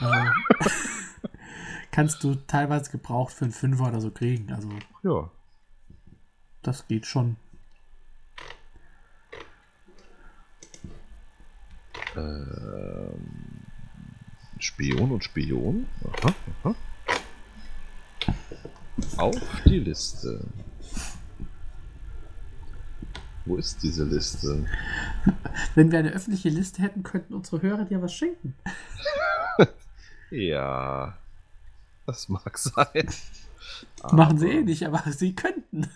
[0.00, 0.24] äh,
[1.90, 4.52] kannst du teilweise gebraucht für einen Fünfer oder so kriegen.
[4.52, 4.68] Also
[5.02, 5.30] Ja.
[6.62, 7.36] das geht schon.
[12.16, 13.64] Ähm,
[14.58, 15.86] Spion und Spion.
[16.22, 16.74] Aha, aha.
[19.18, 19.36] Auf
[19.66, 20.46] die Liste.
[23.44, 24.64] Wo ist diese Liste?
[25.74, 28.54] Wenn wir eine öffentliche Liste hätten, könnten unsere Hörer dir was schenken.
[30.34, 31.16] Ja,
[32.06, 33.08] das mag sein.
[34.10, 35.88] Machen sie eh nicht, aber sie könnten.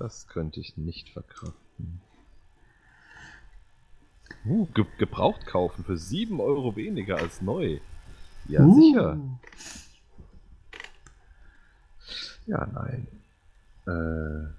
[0.00, 2.00] Das könnte ich nicht verkraften.
[4.44, 7.78] Uh, ge gebraucht kaufen für 7 Euro weniger als neu.
[8.48, 8.74] Ja, Uh.
[8.74, 9.18] sicher.
[12.46, 13.06] Ja, nein.
[13.86, 14.57] Äh.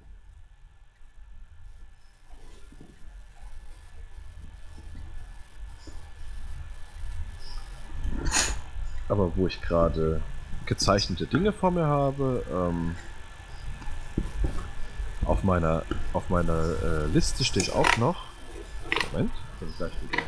[9.09, 10.21] aber wo ich gerade
[10.65, 12.45] gezeichnete Dinge vor mir habe.
[12.51, 12.95] Ähm,
[15.25, 15.83] auf meiner,
[16.13, 18.25] auf meiner äh, Liste steht auch noch.
[19.11, 20.23] Moment, bin gleich wieder.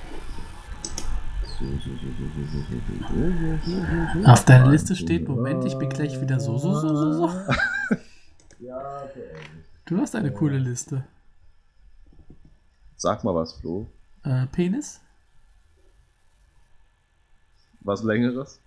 [4.25, 7.29] Auf deiner Liste steht, Moment, ich bin gleich wieder so, so, so, so, so.
[9.86, 11.03] Du hast eine coole Liste.
[12.95, 13.88] Sag mal was, Flo.
[14.23, 15.01] Äh, Penis?
[17.82, 18.59] Was längeres?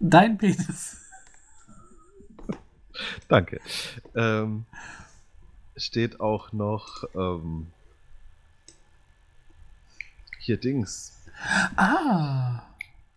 [0.00, 0.96] Dein Penis.
[3.28, 3.60] Danke.
[4.14, 4.64] Ähm,
[5.76, 7.68] steht auch noch ähm,
[10.40, 11.16] hier Dings.
[11.76, 12.62] Ah.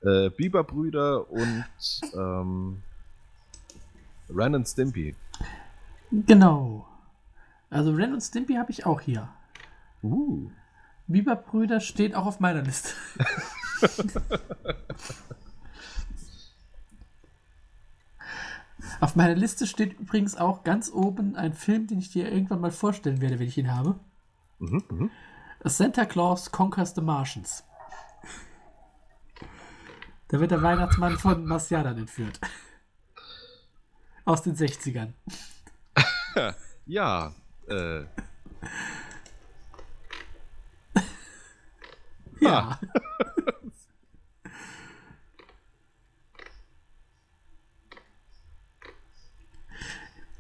[0.02, 1.66] Äh, Biberbrüder und
[2.14, 2.84] ähm,
[4.30, 5.16] Ren and Stimpy.
[6.12, 6.88] Genau.
[7.70, 9.30] Also Ren und Stimpy habe ich auch hier.
[10.04, 10.50] Uh.
[11.08, 12.90] Biberbrüder steht auch auf meiner Liste.
[19.00, 22.72] auf meiner Liste steht übrigens auch ganz oben ein Film, den ich dir irgendwann mal
[22.72, 24.00] vorstellen werde, wenn ich ihn habe.
[24.60, 25.12] Mhm, mhm.
[25.64, 27.64] Santa Claus Conquers the Martians.
[30.28, 32.40] Da wird der Weihnachtsmann von Marsianern entführt.
[34.26, 35.14] Aus den 60ern.
[36.86, 37.34] Ja,
[37.70, 38.04] äh.
[42.40, 42.80] Ja.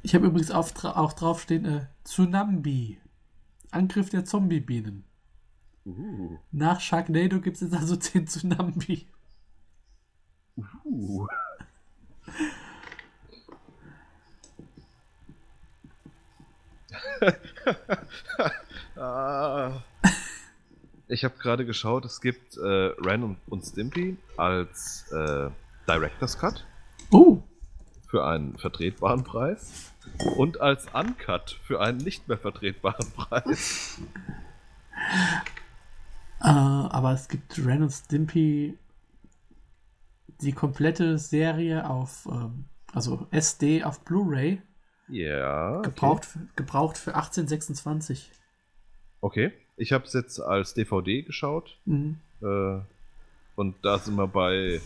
[0.04, 3.00] Ich habe übrigens auf, dra- auch draufstehen, äh, Tsunami.
[3.72, 5.04] Angriff der Zombie-Bienen.
[5.86, 9.08] Uh, Nach Sharknado gibt es jetzt also 10 Tsunami.
[10.84, 11.28] uh.
[18.96, 19.82] ah.
[21.08, 25.50] Ich habe gerade geschaut, es gibt äh, Ren und, und Stimpy als äh,
[25.88, 26.66] Director's Cut
[27.12, 27.42] Oh,
[28.08, 29.91] für einen vertretbaren Preis
[30.38, 34.00] und als Uncut für einen nicht mehr vertretbaren Preis.
[36.42, 38.78] äh, aber es gibt Ren und Stimpy
[40.42, 44.62] die komplette Serie auf, ähm, also SD auf Blu-ray,
[45.08, 45.78] Ja.
[45.78, 45.90] Okay.
[45.90, 48.32] gebraucht, für- gebraucht für 1826.
[49.22, 49.52] okay.
[49.78, 51.80] Ich habe es jetzt als DVD geschaut.
[51.86, 52.20] Mhm.
[52.44, 52.82] Äh,
[53.56, 54.80] und da sind wir bei,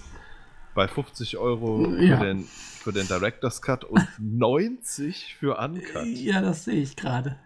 [0.75, 2.17] bei 50 Euro Ja.
[2.19, 6.05] für, den, für den Director's Cut und 90 für Uncut.
[6.05, 7.37] Ja, das sehe ich gerade.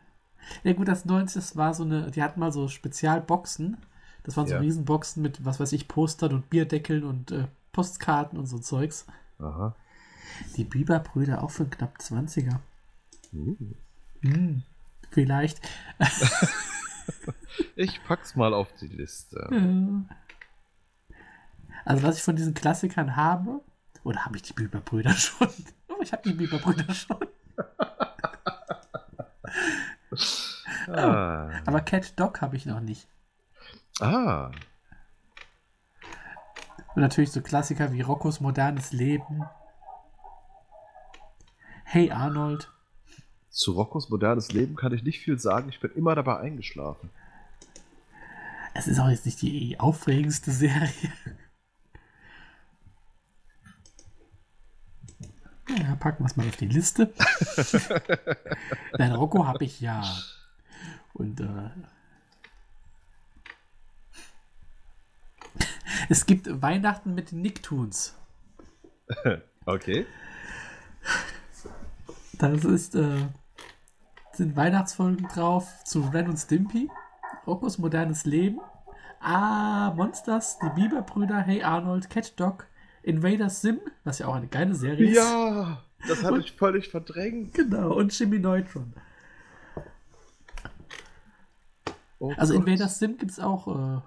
[0.63, 3.77] Ja gut, das 90 das war so eine, die hatten mal so Spezialboxen.
[4.23, 4.59] Das waren so Ja.
[4.59, 9.05] Riesenboxen mit, was weiß ich, Postern und Bierdeckeln und äh, Postkarten und so Zeugs.
[9.39, 9.75] Aha.
[10.57, 12.57] Die Bieber-Brüder auch für knapp 20er.
[13.33, 13.55] Uh.
[14.21, 14.63] Hm,
[15.11, 15.61] vielleicht.
[17.75, 19.47] Ich pack's mal auf die Liste.
[19.51, 20.15] Ja.
[21.89, 23.61] Also was ich von diesen Klassikern habe,
[24.03, 25.47] oder habe ich die Bieber-Brüder schon?
[25.87, 27.17] Oh, ich habe die Bieber-Brüder schon.
[30.87, 31.49] Ah.
[31.65, 33.07] Aber Cat Dog habe ich noch nicht.
[34.01, 34.51] ah.
[36.93, 39.43] Und natürlich so Klassiker wie Roccos modernes Leben.
[41.85, 42.71] Hey Arnold.
[43.49, 45.69] Zu Roccos modernes Leben kann ich nicht viel sagen.
[45.69, 47.09] Ich bin immer dabei eingeschlafen.
[48.75, 50.91] Es ist auch jetzt nicht die aufregendste Serie.
[55.77, 57.13] Ja, packen wir es mal auf die Liste.
[58.97, 60.03] Nein, Rocco habe ich ja.
[61.13, 61.69] Und äh,
[66.09, 68.15] es gibt Weihnachten mit den Nicktoons.
[69.65, 70.05] Okay.
[72.33, 73.27] Das ist, äh,
[74.33, 76.89] sind Weihnachtsfolgen drauf zu Ren und Stimpy,
[77.45, 78.59] Roccos modernes Leben,
[79.21, 82.67] Ah, Monsters, die Bieberbrüder, Hey Arnold, Cat Dog,
[83.03, 85.15] Invader Sim, was ja auch eine geile Serie ist.
[85.17, 87.53] Ja, das hatte Und- ich völlig verdrängt.
[87.53, 88.93] Genau, und Jimmy Neutron.
[92.19, 92.67] Oh Also Gott.
[92.67, 94.01] Invader Sim gibt es auch äh,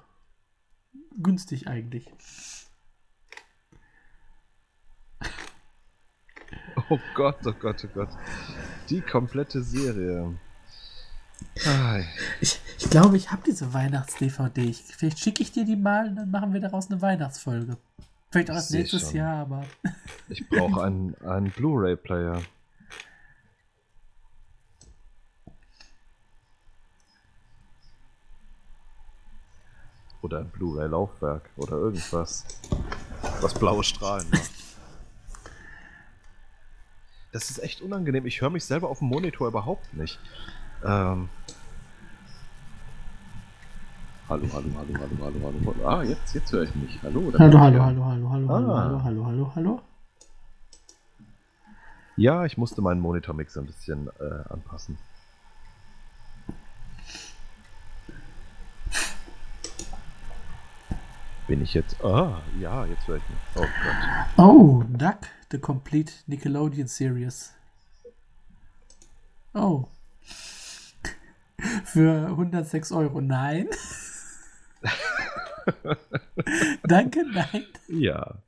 [1.22, 2.06] günstig eigentlich.
[6.90, 8.08] Oh Gott, oh Gott, oh Gott.
[8.90, 10.38] Die komplette Serie.
[12.40, 14.62] Ich, ich glaube, ich habe diese Weihnachts-DVD.
[14.62, 17.76] Ich- Vielleicht schicke ich dir die mal und dann machen wir daraus eine Weihnachtsfolge.
[18.32, 19.16] Vielleicht auch erst nächstes schon.
[19.16, 19.62] Jahr, aber.
[20.30, 22.40] Ich brauche einen, einen Blu-ray-Player.
[30.22, 32.46] Oder ein Blu-ray-Laufwerk oder irgendwas,
[33.42, 34.50] was blaue Strahlen macht.
[37.32, 38.24] Das ist echt unangenehm.
[38.24, 40.18] Ich höre mich selber auf dem Monitor überhaupt nicht.
[40.84, 41.28] Ähm.
[44.32, 45.86] Hallo, hallo, hallo, hallo, hallo, hallo, hallo.
[45.86, 46.98] Ah, jetzt, jetzt höre ich mich.
[47.02, 47.30] Hallo.
[47.38, 48.82] Hallo, hallo, hallo, hallo, hallo, hallo, Ah.
[48.82, 49.82] hallo, hallo, hallo, hallo.
[52.16, 54.96] Ja, ich musste meinen Monitormix ein bisschen äh, anpassen.
[61.46, 62.02] Bin ich jetzt.
[62.02, 63.38] Ah, ja, jetzt höre ich mich.
[63.56, 64.38] Oh Gott.
[64.38, 67.52] Oh, Duck, the complete Nickelodeon series.
[69.52, 69.88] Oh.
[71.84, 73.20] Für 106 Euro.
[73.20, 73.68] Nein.
[76.84, 77.64] Danke, nein.
[77.88, 78.42] Ja.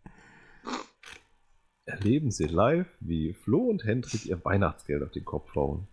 [1.86, 5.86] Erleben Sie live, wie Flo und Hendrik ihr Weihnachtsgeld auf den Kopf hauen.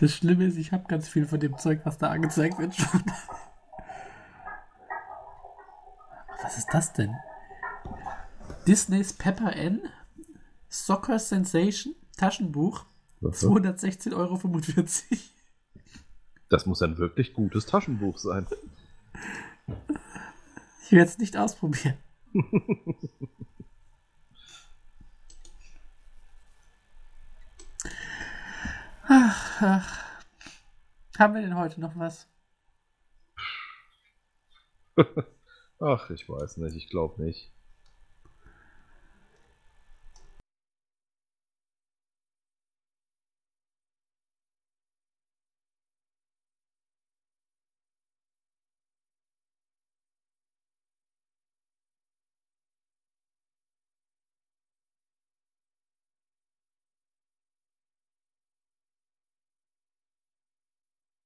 [0.00, 3.02] Das Schlimme ist, ich habe ganz viel von dem Zeug, was da angezeigt wird, schon.
[6.42, 7.14] Was ist das denn?
[8.66, 9.82] Disneys Pepper N
[10.68, 12.84] Soccer Sensation Taschenbuch
[13.22, 14.38] 216,45 Euro.
[16.48, 18.46] Das muss ein wirklich gutes Taschenbuch sein.
[20.84, 21.98] Ich werde es nicht ausprobieren.
[29.08, 30.04] ach, ach.
[31.18, 32.26] Haben wir denn heute noch was?
[35.80, 37.52] Ach, ich weiß nicht, ich glaube nicht.